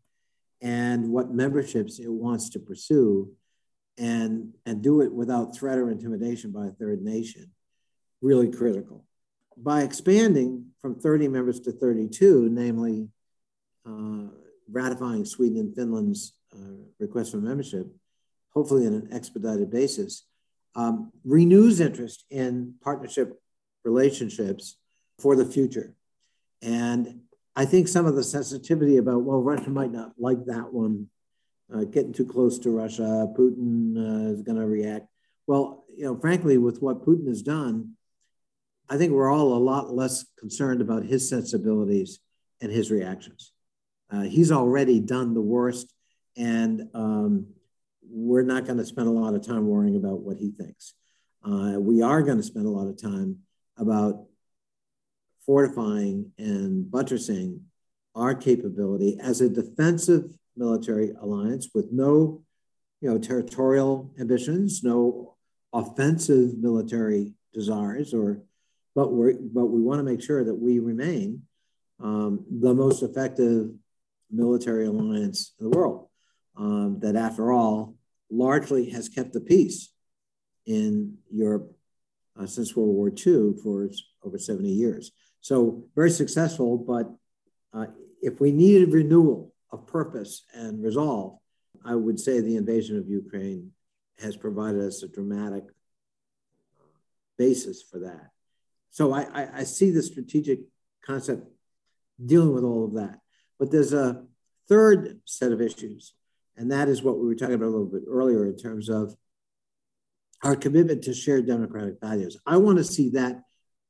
and 0.62 1.10
what 1.12 1.32
memberships 1.32 2.00
it 2.00 2.12
wants 2.12 2.50
to 2.50 2.60
pursue 2.60 3.32
and, 3.98 4.54
and 4.66 4.82
do 4.82 5.02
it 5.02 5.12
without 5.12 5.56
threat 5.56 5.78
or 5.78 5.90
intimidation 5.90 6.52
by 6.52 6.68
a 6.68 6.72
third 6.72 7.02
nation, 7.02 7.52
really 8.22 8.50
critical. 8.50 9.06
By 9.56 9.82
expanding 9.82 10.68
from 10.82 11.00
30 11.00 11.28
members 11.30 11.60
to 11.62 11.72
32, 11.72 12.50
namely 12.52 13.10
uh, 13.86 14.28
ratifying 14.70 15.26
Sweden 15.26 15.58
and 15.58 15.76
Finland's 15.76 16.34
request 17.00 17.32
for 17.32 17.38
membership, 17.38 17.88
hopefully 18.54 18.88
on 18.88 18.94
an 18.94 19.10
expedited 19.12 19.70
basis, 19.70 20.26
um, 20.76 21.12
renews 21.24 21.80
interest 21.80 22.26
in 22.30 22.76
partnership 22.82 23.40
relationships 23.84 24.78
for 25.20 25.36
the 25.36 25.46
future. 25.46 25.94
And 26.62 27.22
I 27.56 27.66
think 27.66 27.88
some 27.88 28.06
of 28.06 28.16
the 28.16 28.24
sensitivity 28.24 28.98
about, 28.98 29.24
well, 29.24 29.42
Russia 29.42 29.70
might 29.70 29.92
not 29.92 30.14
like 30.18 30.46
that 30.46 30.74
one, 30.74 31.08
uh, 31.74 31.84
getting 31.84 32.14
too 32.14 32.26
close 32.26 32.60
to 32.60 32.70
Russia, 32.70 33.28
Putin 33.38 33.98
uh, 33.98 34.34
is 34.34 34.42
going 34.42 34.58
to 34.58 34.66
react. 34.66 35.08
Well, 35.48 35.86
you 35.96 36.06
know, 36.06 36.18
frankly, 36.18 36.58
with 36.58 36.82
what 36.82 37.06
Putin 37.06 37.28
has 37.28 37.42
done, 37.42 37.94
I 38.90 38.98
think 38.98 39.12
we're 39.12 39.32
all 39.32 39.54
a 39.54 39.58
lot 39.58 39.94
less 39.94 40.26
concerned 40.38 40.82
about 40.82 41.04
his 41.04 41.28
sensibilities 41.28 42.20
and 42.62 42.72
his 42.72 42.92
reactions. 42.92 43.52
Uh, 44.10 44.22
he's 44.22 44.52
already 44.52 45.00
done 45.00 45.34
the 45.34 45.42
worst, 45.42 45.94
and 46.38 46.88
um, 46.94 47.48
we're 48.10 48.44
not 48.44 48.66
going 48.66 48.78
to 48.78 48.86
spend 48.86 49.08
a 49.08 49.12
lot 49.12 49.34
of 49.34 49.46
time 49.46 49.68
worrying 49.68 49.96
about 49.96 50.20
what 50.20 50.38
he 50.38 50.52
thinks. 50.52 50.94
Uh, 51.44 51.76
we 51.80 52.02
are 52.02 52.22
going 52.22 52.38
to 52.38 52.44
spend 52.44 52.66
a 52.66 52.70
lot 52.70 52.88
of 52.88 53.02
time 53.02 53.40
about 53.78 54.26
fortifying 55.46 56.32
and 56.38 56.90
buttressing 56.90 57.62
our 58.16 58.36
capability 58.36 59.18
as 59.22 59.42
a 59.42 59.50
defensive 59.50 60.34
military 60.56 61.14
alliance 61.22 61.70
with 61.74 61.92
no 61.92 62.42
you 63.00 63.10
know 63.10 63.18
territorial 63.18 64.12
ambitions 64.20 64.84
no 64.84 65.36
offensive 65.72 66.58
military 66.58 67.34
desires 67.54 68.14
or 68.14 68.42
but 68.96 69.14
we 69.14 69.34
but 69.34 69.68
we 69.68 69.82
want 69.82 70.00
to 70.00 70.04
make 70.04 70.22
sure 70.22 70.44
that 70.44 70.56
we 70.56 70.80
remain 70.80 71.44
um, 72.02 72.44
the 72.50 72.74
most 72.74 73.04
effective 73.04 73.70
military 74.32 74.88
alliance 74.88 75.54
in 75.60 75.70
the 75.70 75.78
world 75.78 76.07
um, 76.58 77.00
that 77.02 77.16
after 77.16 77.52
all 77.52 77.96
largely 78.30 78.90
has 78.90 79.10
kept 79.10 79.34
the 79.34 79.42
peace 79.42 79.90
in 80.66 81.18
Europe 81.32 81.72
uh, 82.40 82.46
since 82.46 82.76
World 82.76 82.96
War 82.96 83.10
II 83.10 83.54
for 83.64 83.90
over 84.24 84.38
70 84.38 84.70
years. 84.70 85.12
So 85.42 85.86
very 85.96 86.12
successful, 86.12 86.78
but 86.78 87.10
uh, 87.74 87.88
if 88.22 88.40
we 88.42 88.52
needed 88.52 88.94
renewal 88.94 89.54
of 89.72 89.88
purpose 89.88 90.44
and 90.54 90.84
resolve, 90.84 91.38
I 91.86 91.96
would 91.96 92.20
say 92.20 92.42
the 92.42 92.58
invasion 92.58 92.98
of 92.98 93.08
Ukraine 93.08 93.72
has 94.20 94.36
provided 94.36 94.82
us 94.82 95.04
a 95.04 95.08
dramatic 95.08 95.64
basis 97.38 97.82
for 97.82 98.00
that. 98.00 98.32
So 98.90 99.14
I, 99.14 99.22
I, 99.22 99.50
I 99.60 99.64
see 99.64 99.92
the 99.92 100.02
strategic 100.02 100.60
concept 101.06 101.48
dealing 102.24 102.54
with 102.54 102.64
all 102.64 102.86
of 102.86 102.94
that. 102.96 103.20
But 103.60 103.72
there's 103.72 103.94
a 103.94 104.24
third 104.68 105.20
set 105.26 105.52
of 105.52 105.62
issues, 105.62 106.14
and 106.58 106.72
that 106.72 106.90
is 106.90 107.04
what 107.04 107.20
we 107.20 107.28
were 107.28 107.36
talking 107.36 107.56
about 107.56 107.68
a 107.68 107.76
little 107.76 107.86
bit 107.86 108.04
earlier 108.08 108.46
in 108.46 108.58
terms 108.58 108.90
of 108.90 109.16
our 110.44 110.56
commitment 110.56 111.04
to 111.04 111.14
shared 111.14 111.48
democratic 111.48 112.00
values. 112.02 112.38
I 112.46 112.58
want 112.58 112.78
to 112.78 112.84
see 112.84 113.10
that 113.12 113.44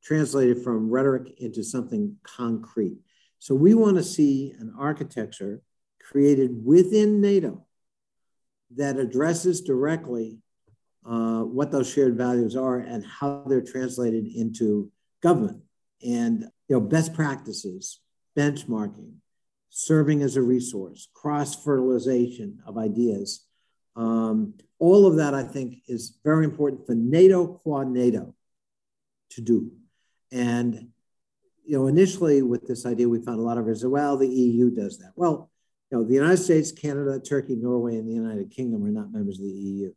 translated 0.03 0.63
from 0.63 0.89
rhetoric 0.89 1.33
into 1.39 1.63
something 1.63 2.17
concrete. 2.23 2.97
So 3.39 3.55
we 3.55 3.73
want 3.73 3.97
to 3.97 4.03
see 4.03 4.53
an 4.59 4.73
architecture 4.77 5.61
created 6.01 6.63
within 6.63 7.21
NATO 7.21 7.65
that 8.75 8.97
addresses 8.97 9.61
directly 9.61 10.39
uh, 11.05 11.41
what 11.41 11.71
those 11.71 11.91
shared 11.91 12.17
values 12.17 12.55
are 12.55 12.79
and 12.79 13.05
how 13.05 13.43
they're 13.47 13.61
translated 13.61 14.27
into 14.27 14.91
government 15.21 15.61
and 16.05 16.41
you 16.67 16.75
know 16.75 16.81
best 16.81 17.13
practices, 17.13 17.99
benchmarking, 18.37 19.13
serving 19.79 20.23
as 20.23 20.35
a 20.35 20.41
resource, 20.41 21.07
cross 21.13 21.63
fertilization 21.63 22.57
of 22.65 22.79
ideas. 22.79 23.45
Um, 23.95 24.55
all 24.79 25.05
of 25.05 25.17
that, 25.17 25.35
I 25.35 25.43
think, 25.43 25.83
is 25.87 26.17
very 26.23 26.45
important 26.45 26.87
for 26.87 26.95
NATO 26.95 27.45
quad 27.45 27.87
NATO 27.87 28.33
to 29.31 29.41
do. 29.41 29.71
And 30.31 30.87
you 31.63 31.77
know, 31.77 31.85
initially 31.85 32.41
with 32.41 32.65
this 32.65 32.87
idea, 32.87 33.07
we 33.07 33.21
found 33.21 33.39
a 33.39 33.43
lot 33.43 33.59
of 33.59 33.65
resistance. 33.65 33.91
Well, 33.91 34.17
the 34.17 34.27
EU 34.27 34.71
does 34.71 34.97
that. 34.97 35.11
Well, 35.15 35.51
you 35.91 35.99
know, 35.99 36.03
the 36.03 36.15
United 36.15 36.37
States, 36.37 36.71
Canada, 36.71 37.19
Turkey, 37.19 37.55
Norway, 37.55 37.97
and 37.97 38.07
the 38.07 38.13
United 38.13 38.49
Kingdom 38.49 38.83
are 38.83 38.89
not 38.89 39.11
members 39.11 39.37
of 39.37 39.45
the 39.45 39.51
EU. 39.51 39.93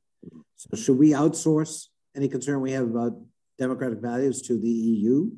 So 0.57 0.77
should 0.77 0.99
we 0.99 1.13
outsource 1.13 1.87
any 2.15 2.29
concern 2.29 2.61
we 2.61 2.73
have 2.73 2.85
about 2.85 3.13
democratic 3.59 4.01
values 4.01 4.43
to 4.43 4.61
the 4.61 4.69
EU? 4.69 5.31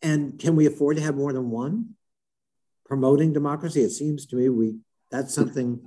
And 0.00 0.38
can 0.38 0.56
we 0.56 0.64
afford 0.64 0.96
to 0.96 1.02
have 1.02 1.16
more 1.16 1.34
than 1.34 1.50
one 1.50 1.96
promoting 2.88 3.32
democracy? 3.32 3.82
It 3.82 3.90
seems 3.90 4.26
to 4.26 4.36
me 4.36 4.48
we 4.48 4.78
that's 5.10 5.34
something 5.34 5.80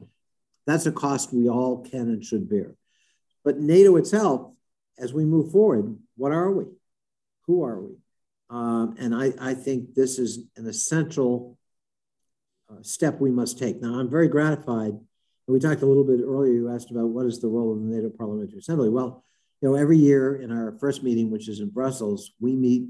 that's 0.66 0.86
a 0.86 0.92
cost 0.92 1.34
we 1.34 1.50
all 1.50 1.84
can 1.84 2.02
and 2.02 2.24
should 2.24 2.50
bear. 2.50 2.76
But 3.44 3.60
NATO 3.60 3.96
itself, 3.98 4.52
as 4.98 5.14
we 5.14 5.26
move 5.26 5.52
forward, 5.52 5.98
what 6.16 6.32
are 6.32 6.52
we? 6.52 6.66
Who 7.48 7.64
are 7.64 7.82
we? 7.82 7.96
Um, 8.50 8.96
and 9.00 9.16
I, 9.16 9.34
I 9.40 9.54
think 9.54 9.96
this 9.96 10.20
is 10.20 10.40
an 10.58 10.68
essential 10.68 11.58
uh, 12.70 12.82
step 12.84 13.20
we 13.20 13.32
must 13.32 13.58
take. 13.58 13.82
Now, 13.82 14.00
I'm 14.00 14.10
very 14.10 14.28
gratified. 14.28 14.94
We 15.48 15.60
talked 15.60 15.82
a 15.82 15.86
little 15.86 16.04
bit 16.04 16.22
earlier. 16.24 16.54
You 16.54 16.70
asked 16.70 16.92
about 16.92 17.10
what 17.10 17.26
is 17.26 17.40
the 17.40 17.48
role 17.48 17.74
of 17.74 17.80
the 17.80 17.86
NATO 17.86 18.10
Parliamentary 18.10 18.60
Assembly. 18.60 18.90
Well, 18.90 19.24
you 19.62 19.70
know, 19.70 19.76
every 19.76 19.98
year 19.98 20.36
in 20.36 20.52
our 20.52 20.78
first 20.80 21.04
meeting, 21.04 21.30
which 21.30 21.50
is 21.50 21.60
in 21.60 21.70
Brussels, 21.70 22.32
we 22.40 22.56
meet 22.56 22.88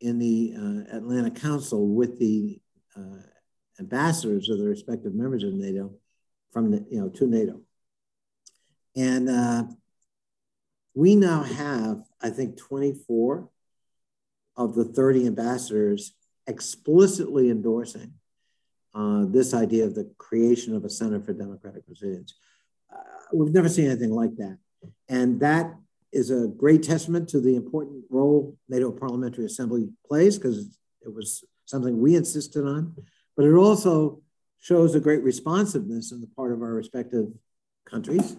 in 0.00 0.18
the 0.18 0.54
uh, 0.56 0.96
Atlantic 0.96 1.36
Council 1.36 1.86
with 1.88 2.18
the 2.18 2.60
uh, 2.96 3.22
ambassadors 3.78 4.48
of 4.48 4.58
the 4.58 4.66
respective 4.66 5.14
members 5.14 5.42
of 5.42 5.54
NATO 5.54 5.92
from 6.52 6.70
the, 6.70 6.86
you 6.90 7.00
know 7.00 7.08
to 7.08 7.26
NATO, 7.26 7.60
and 8.96 9.28
uh, 9.28 9.64
we 10.94 11.16
now 11.16 11.42
have 11.42 12.02
I 12.20 12.30
think 12.30 12.56
24 12.56 13.48
of 14.56 14.74
the 14.74 14.84
30 14.84 15.26
ambassadors 15.26 16.14
explicitly 16.46 17.50
endorsing 17.50 18.14
uh, 18.94 19.24
this 19.28 19.54
idea 19.54 19.84
of 19.84 19.94
the 19.94 20.10
creation 20.18 20.74
of 20.74 20.84
a 20.84 20.90
Center 20.90 21.20
for 21.20 21.32
Democratic 21.32 21.84
Resilience. 21.88 22.34
Uh, 22.92 22.98
we've 23.32 23.54
never 23.54 23.68
seen 23.68 23.86
anything 23.86 24.10
like 24.10 24.34
that. 24.36 24.58
And 25.08 25.38
that 25.40 25.74
is 26.12 26.30
a 26.30 26.48
great 26.48 26.82
testament 26.82 27.28
to 27.28 27.40
the 27.40 27.54
important 27.54 28.04
role 28.10 28.56
NATO 28.68 28.90
Parliamentary 28.90 29.44
Assembly 29.44 29.88
plays 30.06 30.38
because 30.38 30.78
it 31.02 31.14
was 31.14 31.44
something 31.66 32.00
we 32.00 32.16
insisted 32.16 32.64
on. 32.66 32.94
But 33.38 33.46
it 33.46 33.54
also 33.54 34.20
shows 34.58 34.96
a 34.96 35.00
great 35.00 35.22
responsiveness 35.22 36.12
on 36.12 36.20
the 36.20 36.26
part 36.26 36.50
of 36.50 36.60
our 36.60 36.74
respective 36.74 37.26
countries 37.88 38.36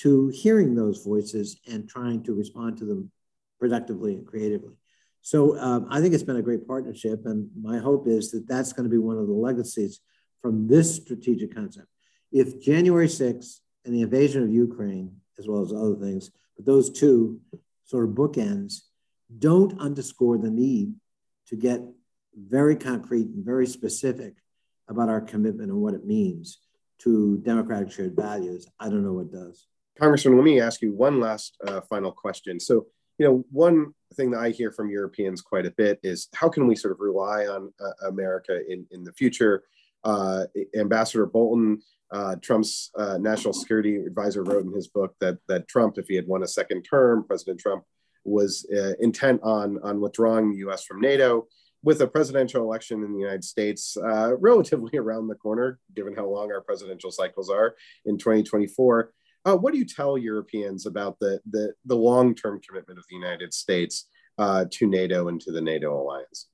to 0.00 0.32
hearing 0.34 0.74
those 0.74 1.04
voices 1.04 1.60
and 1.70 1.88
trying 1.88 2.24
to 2.24 2.34
respond 2.34 2.76
to 2.78 2.84
them 2.84 3.12
productively 3.60 4.14
and 4.14 4.26
creatively. 4.26 4.74
So 5.20 5.56
um, 5.60 5.86
I 5.90 6.00
think 6.00 6.12
it's 6.12 6.24
been 6.24 6.38
a 6.38 6.42
great 6.42 6.66
partnership, 6.66 7.24
and 7.24 7.50
my 7.56 7.78
hope 7.78 8.08
is 8.08 8.32
that 8.32 8.48
that's 8.48 8.72
going 8.72 8.82
to 8.82 8.90
be 8.90 8.98
one 8.98 9.16
of 9.16 9.28
the 9.28 9.32
legacies 9.32 10.00
from 10.40 10.66
this 10.66 10.96
strategic 10.96 11.54
concept. 11.54 11.86
If 12.32 12.60
January 12.60 13.06
6th 13.06 13.60
and 13.84 13.94
the 13.94 14.02
invasion 14.02 14.42
of 14.42 14.52
Ukraine, 14.52 15.18
as 15.38 15.46
well 15.46 15.62
as 15.62 15.72
other 15.72 15.94
things, 15.94 16.32
but 16.56 16.66
those 16.66 16.90
two 16.90 17.40
sort 17.84 18.08
of 18.08 18.16
bookends 18.16 18.80
don't 19.38 19.78
underscore 19.78 20.36
the 20.36 20.50
need 20.50 20.94
to 21.46 21.54
get 21.54 21.80
very 22.36 22.76
concrete 22.76 23.26
and 23.26 23.44
very 23.44 23.66
specific 23.66 24.34
about 24.88 25.08
our 25.08 25.20
commitment 25.20 25.70
and 25.70 25.80
what 25.80 25.94
it 25.94 26.06
means 26.06 26.58
to 26.98 27.38
democratic 27.38 27.90
shared 27.90 28.14
values, 28.14 28.66
I 28.78 28.88
don't 28.88 29.04
know 29.04 29.12
what 29.12 29.32
does. 29.32 29.66
Congressman, 29.98 30.36
let 30.36 30.44
me 30.44 30.60
ask 30.60 30.80
you 30.82 30.92
one 30.92 31.20
last 31.20 31.56
uh, 31.66 31.80
final 31.82 32.12
question. 32.12 32.58
So 32.58 32.86
you 33.18 33.26
know, 33.26 33.44
one 33.50 33.94
thing 34.14 34.30
that 34.32 34.40
I 34.40 34.50
hear 34.50 34.72
from 34.72 34.90
Europeans 34.90 35.42
quite 35.42 35.66
a 35.66 35.70
bit 35.70 36.00
is 36.02 36.28
how 36.34 36.48
can 36.48 36.66
we 36.66 36.74
sort 36.74 36.92
of 36.92 37.00
rely 37.00 37.46
on 37.46 37.72
uh, 37.80 38.08
America 38.08 38.60
in, 38.68 38.86
in 38.90 39.04
the 39.04 39.12
future? 39.12 39.64
Uh, 40.04 40.46
Ambassador 40.76 41.26
Bolton, 41.26 41.80
uh, 42.10 42.36
Trump's 42.42 42.90
uh, 42.98 43.18
national 43.18 43.52
security 43.52 43.96
advisor, 43.96 44.42
wrote 44.42 44.64
in 44.64 44.72
his 44.72 44.88
book 44.88 45.14
that 45.20 45.38
that 45.48 45.68
Trump, 45.68 45.98
if 45.98 46.08
he 46.08 46.16
had 46.16 46.26
won 46.26 46.42
a 46.42 46.48
second 46.48 46.82
term, 46.82 47.24
President 47.24 47.60
Trump 47.60 47.84
was 48.24 48.66
uh, 48.76 48.94
intent 49.00 49.40
on 49.42 49.78
on 49.82 50.00
withdrawing 50.00 50.50
the 50.50 50.58
U.S. 50.58 50.84
from 50.84 51.00
NATO. 51.00 51.46
With 51.84 52.00
a 52.00 52.06
presidential 52.06 52.62
election 52.62 53.02
in 53.02 53.12
the 53.12 53.18
United 53.18 53.44
States 53.44 53.96
uh, 53.96 54.36
relatively 54.40 54.98
around 54.98 55.28
the 55.28 55.34
corner, 55.34 55.78
given 55.94 56.14
how 56.14 56.26
long 56.26 56.52
our 56.52 56.60
presidential 56.60 57.10
cycles 57.10 57.50
are 57.50 57.74
in 58.04 58.18
2024, 58.18 59.12
uh, 59.44 59.56
what 59.56 59.72
do 59.72 59.78
you 59.78 59.84
tell 59.84 60.16
Europeans 60.16 60.86
about 60.86 61.18
the 61.18 61.40
the, 61.50 61.72
the 61.84 61.96
long 61.96 62.34
term 62.34 62.60
commitment 62.66 62.98
of 62.98 63.04
the 63.08 63.16
United 63.16 63.52
States 63.52 64.06
uh, 64.38 64.64
to 64.70 64.86
NATO 64.86 65.28
and 65.28 65.40
to 65.40 65.52
the 65.52 65.60
NATO 65.60 66.00
alliance? 66.00 66.48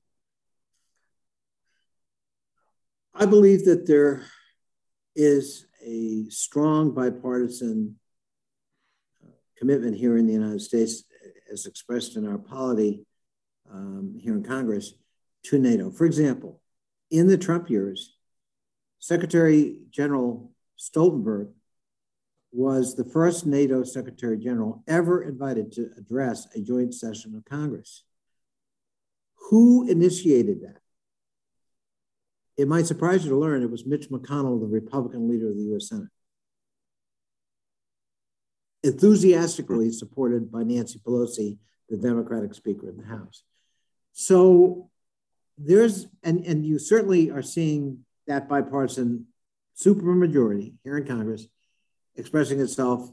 I 3.13 3.25
believe 3.25 3.65
that 3.65 3.85
there 3.85 4.23
is 5.15 5.65
a 5.85 6.25
strong 6.29 6.91
bipartisan 6.93 7.95
commitment 9.57 9.97
here 9.97 10.17
in 10.17 10.25
the 10.25 10.33
United 10.33 10.61
States, 10.61 11.03
as 11.51 11.65
expressed 11.65 12.15
in 12.15 12.25
our 12.25 12.37
polity 12.37 13.05
um, 13.71 14.15
here 14.17 14.33
in 14.33 14.43
Congress, 14.43 14.93
to 15.43 15.59
NATO. 15.59 15.89
For 15.91 16.05
example, 16.05 16.61
in 17.11 17.27
the 17.27 17.37
Trump 17.37 17.69
years, 17.69 18.15
Secretary 18.99 19.77
General 19.89 20.51
Stoltenberg 20.77 21.51
was 22.51 22.95
the 22.95 23.03
first 23.03 23.45
NATO 23.45 23.83
Secretary 23.83 24.37
General 24.37 24.83
ever 24.87 25.23
invited 25.23 25.71
to 25.73 25.91
address 25.97 26.47
a 26.55 26.61
joint 26.61 26.93
session 26.93 27.35
of 27.35 27.45
Congress. 27.45 28.03
Who 29.49 29.87
initiated 29.87 30.61
that? 30.61 30.77
It 32.57 32.67
might 32.67 32.87
surprise 32.87 33.23
you 33.23 33.29
to 33.29 33.37
learn 33.37 33.63
it 33.63 33.71
was 33.71 33.85
Mitch 33.85 34.09
McConnell, 34.09 34.59
the 34.59 34.67
Republican 34.67 35.29
leader 35.29 35.49
of 35.49 35.55
the 35.55 35.75
US 35.75 35.89
Senate. 35.89 36.09
Enthusiastically 38.83 39.91
supported 39.91 40.51
by 40.51 40.63
Nancy 40.63 40.99
Pelosi, 40.99 41.57
the 41.87 41.97
Democratic 41.97 42.53
Speaker 42.53 42.89
in 42.89 42.97
the 42.97 43.05
House. 43.05 43.43
So 44.11 44.89
there's, 45.59 46.07
and, 46.23 46.45
and 46.45 46.65
you 46.65 46.79
certainly 46.79 47.29
are 47.31 47.41
seeing 47.41 48.05
that 48.27 48.47
bipartisan 48.47 49.25
supermajority 49.77 50.73
here 50.83 50.97
in 50.97 51.05
Congress 51.05 51.47
expressing 52.15 52.59
itself 52.59 53.09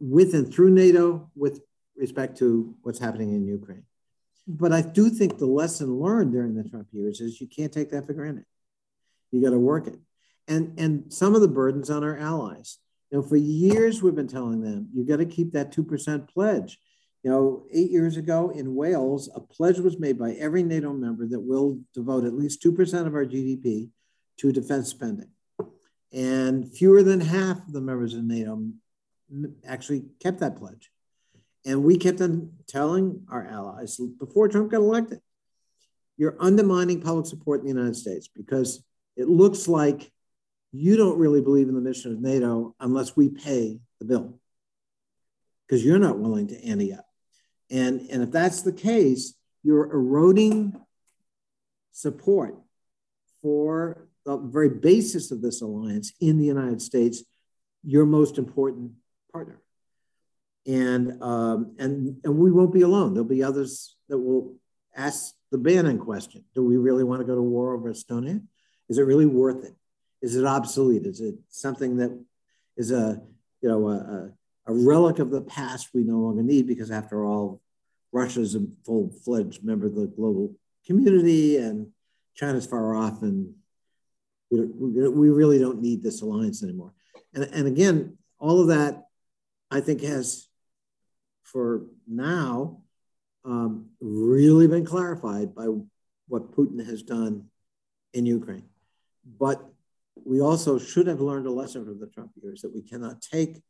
with 0.00 0.34
and 0.34 0.52
through 0.52 0.70
NATO 0.70 1.30
with 1.34 1.60
respect 1.96 2.38
to 2.38 2.74
what's 2.82 2.98
happening 2.98 3.32
in 3.32 3.46
Ukraine. 3.46 3.84
But 4.46 4.72
I 4.72 4.80
do 4.80 5.10
think 5.10 5.38
the 5.38 5.46
lesson 5.46 5.98
learned 6.00 6.32
during 6.32 6.54
the 6.54 6.68
Trump 6.68 6.88
years 6.92 7.20
is 7.20 7.40
you 7.40 7.48
can't 7.48 7.72
take 7.72 7.90
that 7.90 8.06
for 8.06 8.14
granted. 8.14 8.44
You 9.30 9.42
got 9.42 9.50
to 9.50 9.58
work 9.58 9.86
it. 9.86 9.98
And, 10.46 10.78
and 10.78 11.12
some 11.12 11.34
of 11.34 11.42
the 11.42 11.48
burdens 11.48 11.90
on 11.90 12.02
our 12.02 12.16
allies. 12.16 12.78
You 13.10 13.18
know, 13.18 13.24
for 13.24 13.36
years 13.36 14.02
we've 14.02 14.14
been 14.14 14.28
telling 14.28 14.62
them 14.62 14.88
you 14.94 15.04
got 15.04 15.16
to 15.16 15.26
keep 15.26 15.52
that 15.52 15.72
2% 15.72 16.28
pledge. 16.28 16.78
You 17.22 17.30
know, 17.30 17.64
eight 17.72 17.90
years 17.90 18.16
ago 18.16 18.50
in 18.50 18.74
Wales, 18.74 19.28
a 19.34 19.40
pledge 19.40 19.78
was 19.78 19.98
made 19.98 20.18
by 20.18 20.32
every 20.32 20.62
NATO 20.62 20.92
member 20.92 21.26
that 21.26 21.40
will 21.40 21.80
devote 21.92 22.24
at 22.24 22.34
least 22.34 22.62
2% 22.62 23.06
of 23.06 23.14
our 23.14 23.24
GDP 23.24 23.90
to 24.38 24.52
defense 24.52 24.88
spending. 24.88 25.30
And 26.12 26.72
fewer 26.72 27.02
than 27.02 27.20
half 27.20 27.58
of 27.58 27.72
the 27.72 27.80
members 27.80 28.14
of 28.14 28.24
NATO 28.24 28.62
actually 29.66 30.04
kept 30.20 30.40
that 30.40 30.56
pledge. 30.56 30.90
And 31.66 31.82
we 31.82 31.98
kept 31.98 32.20
on 32.20 32.52
telling 32.66 33.26
our 33.28 33.44
allies 33.46 34.00
before 34.18 34.48
Trump 34.48 34.70
got 34.70 34.78
elected, 34.78 35.20
you're 36.16 36.36
undermining 36.40 37.00
public 37.00 37.26
support 37.26 37.60
in 37.60 37.66
the 37.66 37.72
United 37.72 37.96
States 37.96 38.28
because 38.28 38.82
it 39.16 39.28
looks 39.28 39.68
like 39.68 40.10
you 40.72 40.96
don't 40.96 41.18
really 41.18 41.40
believe 41.40 41.68
in 41.68 41.74
the 41.74 41.80
mission 41.80 42.12
of 42.12 42.20
NATO 42.20 42.74
unless 42.80 43.16
we 43.16 43.28
pay 43.28 43.80
the 43.98 44.04
bill 44.04 44.38
because 45.66 45.84
you're 45.84 45.98
not 45.98 46.18
willing 46.18 46.48
to 46.48 46.64
ante 46.64 46.92
up. 46.92 47.07
And, 47.70 48.08
and 48.10 48.22
if 48.22 48.30
that's 48.30 48.62
the 48.62 48.72
case, 48.72 49.34
you're 49.62 49.92
eroding 49.92 50.80
support 51.92 52.56
for 53.42 54.08
the 54.24 54.36
very 54.36 54.68
basis 54.68 55.30
of 55.30 55.42
this 55.42 55.62
alliance 55.62 56.12
in 56.20 56.38
the 56.38 56.44
United 56.44 56.82
States, 56.82 57.24
your 57.82 58.06
most 58.06 58.38
important 58.38 58.92
partner. 59.32 59.60
And, 60.66 61.22
um, 61.22 61.76
and, 61.78 62.20
and 62.24 62.36
we 62.36 62.50
won't 62.50 62.72
be 62.72 62.82
alone. 62.82 63.14
There'll 63.14 63.28
be 63.28 63.42
others 63.42 63.96
that 64.08 64.18
will 64.18 64.56
ask 64.94 65.34
the 65.50 65.58
Bannon 65.58 65.98
question 65.98 66.44
Do 66.54 66.64
we 66.64 66.76
really 66.76 67.04
want 67.04 67.20
to 67.20 67.26
go 67.26 67.34
to 67.34 67.42
war 67.42 67.74
over 67.74 67.90
Estonia? 67.90 68.42
Is 68.88 68.98
it 68.98 69.02
really 69.02 69.26
worth 69.26 69.64
it? 69.64 69.74
Is 70.20 70.36
it 70.36 70.44
obsolete? 70.44 71.06
Is 71.06 71.20
it 71.20 71.36
something 71.48 71.96
that 71.98 72.18
is 72.76 72.90
a, 72.90 73.20
you 73.60 73.68
know, 73.68 73.88
a, 73.88 73.94
a 73.94 74.32
relic 74.72 75.18
of 75.18 75.30
the 75.30 75.40
past 75.40 75.88
we 75.94 76.04
no 76.04 76.18
longer 76.18 76.42
need 76.42 76.66
because, 76.66 76.90
after 76.90 77.24
all, 77.24 77.60
Russia's 78.12 78.54
a 78.54 78.66
full 78.84 79.10
fledged 79.24 79.64
member 79.64 79.86
of 79.86 79.94
the 79.94 80.06
global 80.06 80.54
community 80.86 81.56
and 81.56 81.88
China's 82.34 82.66
far 82.66 82.94
off, 82.94 83.22
and 83.22 83.54
we, 84.50 84.60
we 84.60 85.28
really 85.28 85.58
don't 85.58 85.82
need 85.82 86.02
this 86.02 86.22
alliance 86.22 86.62
anymore. 86.62 86.94
And, 87.34 87.44
and 87.44 87.66
again, 87.66 88.16
all 88.38 88.60
of 88.60 88.68
that 88.68 89.04
I 89.70 89.80
think 89.80 90.02
has, 90.02 90.48
for 91.42 91.82
now, 92.06 92.82
um, 93.44 93.90
really 94.00 94.66
been 94.66 94.84
clarified 94.84 95.54
by 95.54 95.66
what 96.28 96.52
Putin 96.52 96.84
has 96.86 97.02
done 97.02 97.46
in 98.12 98.26
Ukraine. 98.26 98.68
But 99.38 99.62
we 100.24 100.40
also 100.40 100.78
should 100.78 101.06
have 101.06 101.20
learned 101.20 101.46
a 101.46 101.50
lesson 101.50 101.84
from 101.84 102.00
the 102.00 102.06
Trump 102.06 102.32
years 102.42 102.62
that 102.62 102.74
we 102.74 102.82
cannot 102.82 103.20
take 103.22 103.62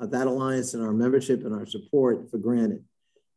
uh, 0.00 0.06
that 0.06 0.26
alliance 0.26 0.74
and 0.74 0.82
our 0.82 0.92
membership 0.92 1.44
and 1.44 1.54
our 1.54 1.66
support 1.66 2.30
for 2.30 2.38
granted. 2.38 2.84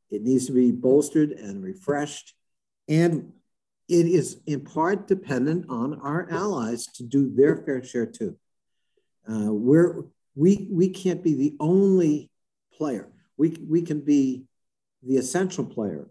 It 0.10 0.24
needs 0.24 0.46
to 0.48 0.54
be 0.54 0.72
bolstered 0.72 1.32
and 1.32 1.64
refreshed. 1.64 2.34
And 2.88 3.34
it 3.90 4.06
is 4.06 4.42
in 4.46 4.62
part 4.62 5.08
dependent 5.08 5.70
on 5.70 6.00
our 6.02 6.30
allies 6.30 6.88
to 6.88 7.04
do 7.04 7.34
their 7.34 7.58
fair 7.58 7.84
share 7.84 8.06
too. 8.06 8.38
Uh, 9.30 9.52
we're, 9.52 10.04
we, 10.36 10.68
we 10.70 10.90
can't 10.90 11.24
be 11.24 11.36
the 11.36 11.56
only 11.60 12.30
player. 12.74 13.10
We, 13.38 13.58
we 13.68 13.82
can 13.82 14.02
be 14.02 14.44
the 15.04 15.18
essential 15.18 15.66
player. 15.66 16.08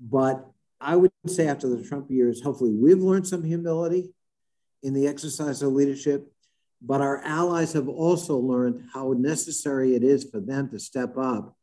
But 0.00 0.46
I 0.80 0.96
would 0.96 1.12
say 1.26 1.46
after 1.46 1.68
the 1.68 1.82
Trump 1.82 2.10
years, 2.10 2.42
hopefully 2.42 2.72
we've 2.72 2.98
learned 2.98 3.26
some 3.26 3.44
humility 3.44 4.12
in 4.82 4.94
the 4.94 5.06
exercise 5.06 5.62
of 5.62 5.72
leadership, 5.72 6.32
but 6.84 7.00
our 7.00 7.18
allies 7.18 7.72
have 7.72 7.88
also 7.88 8.36
learned 8.36 8.88
how 8.92 9.14
necessary 9.16 9.94
it 9.94 10.02
is 10.02 10.28
for 10.28 10.40
them 10.40 10.68
to 10.70 10.78
step 10.78 11.16
up 11.16 11.56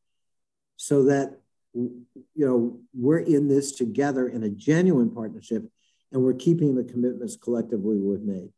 so 0.77 1.03
that 1.03 1.39
you 1.73 2.05
know 2.35 2.79
we're 2.93 3.19
in 3.19 3.47
this 3.47 3.73
together 3.73 4.27
in 4.27 4.43
a 4.43 4.49
genuine 4.49 5.11
partnership 5.11 5.69
and 6.11 6.23
we're 6.23 6.33
keeping 6.33 6.75
the 6.75 6.83
commitments 6.83 7.35
collectively 7.35 7.97
we've 7.97 8.21
made. 8.21 8.49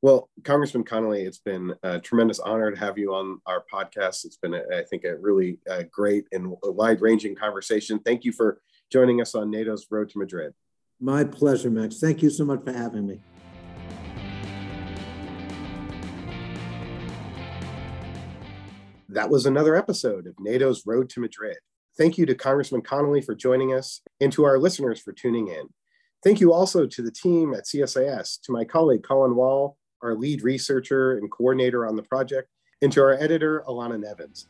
Well, 0.00 0.30
Congressman 0.44 0.84
Connolly, 0.84 1.22
it's 1.22 1.38
been 1.38 1.74
a 1.82 1.98
tremendous 1.98 2.38
honor 2.38 2.70
to 2.70 2.78
have 2.78 2.98
you 2.98 3.14
on 3.14 3.40
our 3.46 3.64
podcast. 3.72 4.24
It's 4.24 4.36
been, 4.36 4.54
a, 4.54 4.62
I 4.72 4.84
think, 4.84 5.02
a 5.02 5.16
really 5.16 5.58
uh, 5.68 5.82
great 5.90 6.24
and 6.30 6.54
wide 6.62 7.00
ranging 7.00 7.34
conversation. 7.34 7.98
Thank 7.98 8.24
you 8.24 8.30
for 8.30 8.60
joining 8.92 9.20
us 9.20 9.34
on 9.34 9.50
NATO's 9.50 9.88
Road 9.90 10.08
to 10.10 10.18
Madrid. 10.18 10.54
My 11.00 11.24
pleasure, 11.24 11.68
Max. 11.70 11.98
Thank 11.98 12.22
you 12.22 12.30
so 12.30 12.44
much 12.44 12.62
for 12.62 12.72
having 12.72 13.08
me. 13.08 13.20
That 19.18 19.30
was 19.30 19.46
another 19.46 19.74
episode 19.74 20.28
of 20.28 20.38
NATO's 20.38 20.86
Road 20.86 21.10
to 21.10 21.20
Madrid. 21.20 21.56
Thank 21.96 22.18
you 22.18 22.26
to 22.26 22.36
Congressman 22.36 22.82
Connolly 22.82 23.20
for 23.20 23.34
joining 23.34 23.74
us 23.74 24.00
and 24.20 24.32
to 24.32 24.44
our 24.44 24.60
listeners 24.60 25.00
for 25.00 25.12
tuning 25.12 25.48
in. 25.48 25.70
Thank 26.22 26.38
you 26.38 26.52
also 26.52 26.86
to 26.86 27.02
the 27.02 27.10
team 27.10 27.52
at 27.52 27.64
CSIS, 27.64 28.40
to 28.42 28.52
my 28.52 28.64
colleague 28.64 29.02
Colin 29.02 29.34
Wall, 29.34 29.76
our 30.04 30.14
lead 30.14 30.44
researcher 30.44 31.18
and 31.18 31.28
coordinator 31.32 31.84
on 31.84 31.96
the 31.96 32.02
project, 32.04 32.48
and 32.80 32.92
to 32.92 33.00
our 33.00 33.14
editor, 33.14 33.64
Alana 33.66 33.98
Nevins. 33.98 34.46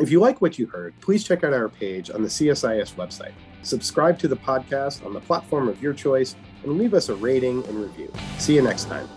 If 0.00 0.10
you 0.10 0.18
like 0.18 0.42
what 0.42 0.58
you 0.58 0.66
heard, 0.66 0.94
please 1.00 1.22
check 1.22 1.44
out 1.44 1.54
our 1.54 1.68
page 1.68 2.10
on 2.10 2.20
the 2.20 2.28
CSIS 2.28 2.96
website. 2.96 3.34
Subscribe 3.62 4.18
to 4.18 4.26
the 4.26 4.36
podcast 4.36 5.06
on 5.06 5.12
the 5.12 5.20
platform 5.20 5.68
of 5.68 5.80
your 5.80 5.92
choice 5.92 6.34
and 6.64 6.76
leave 6.76 6.92
us 6.92 7.08
a 7.08 7.14
rating 7.14 7.64
and 7.66 7.80
review. 7.80 8.12
See 8.38 8.56
you 8.56 8.62
next 8.62 8.86
time. 8.86 9.08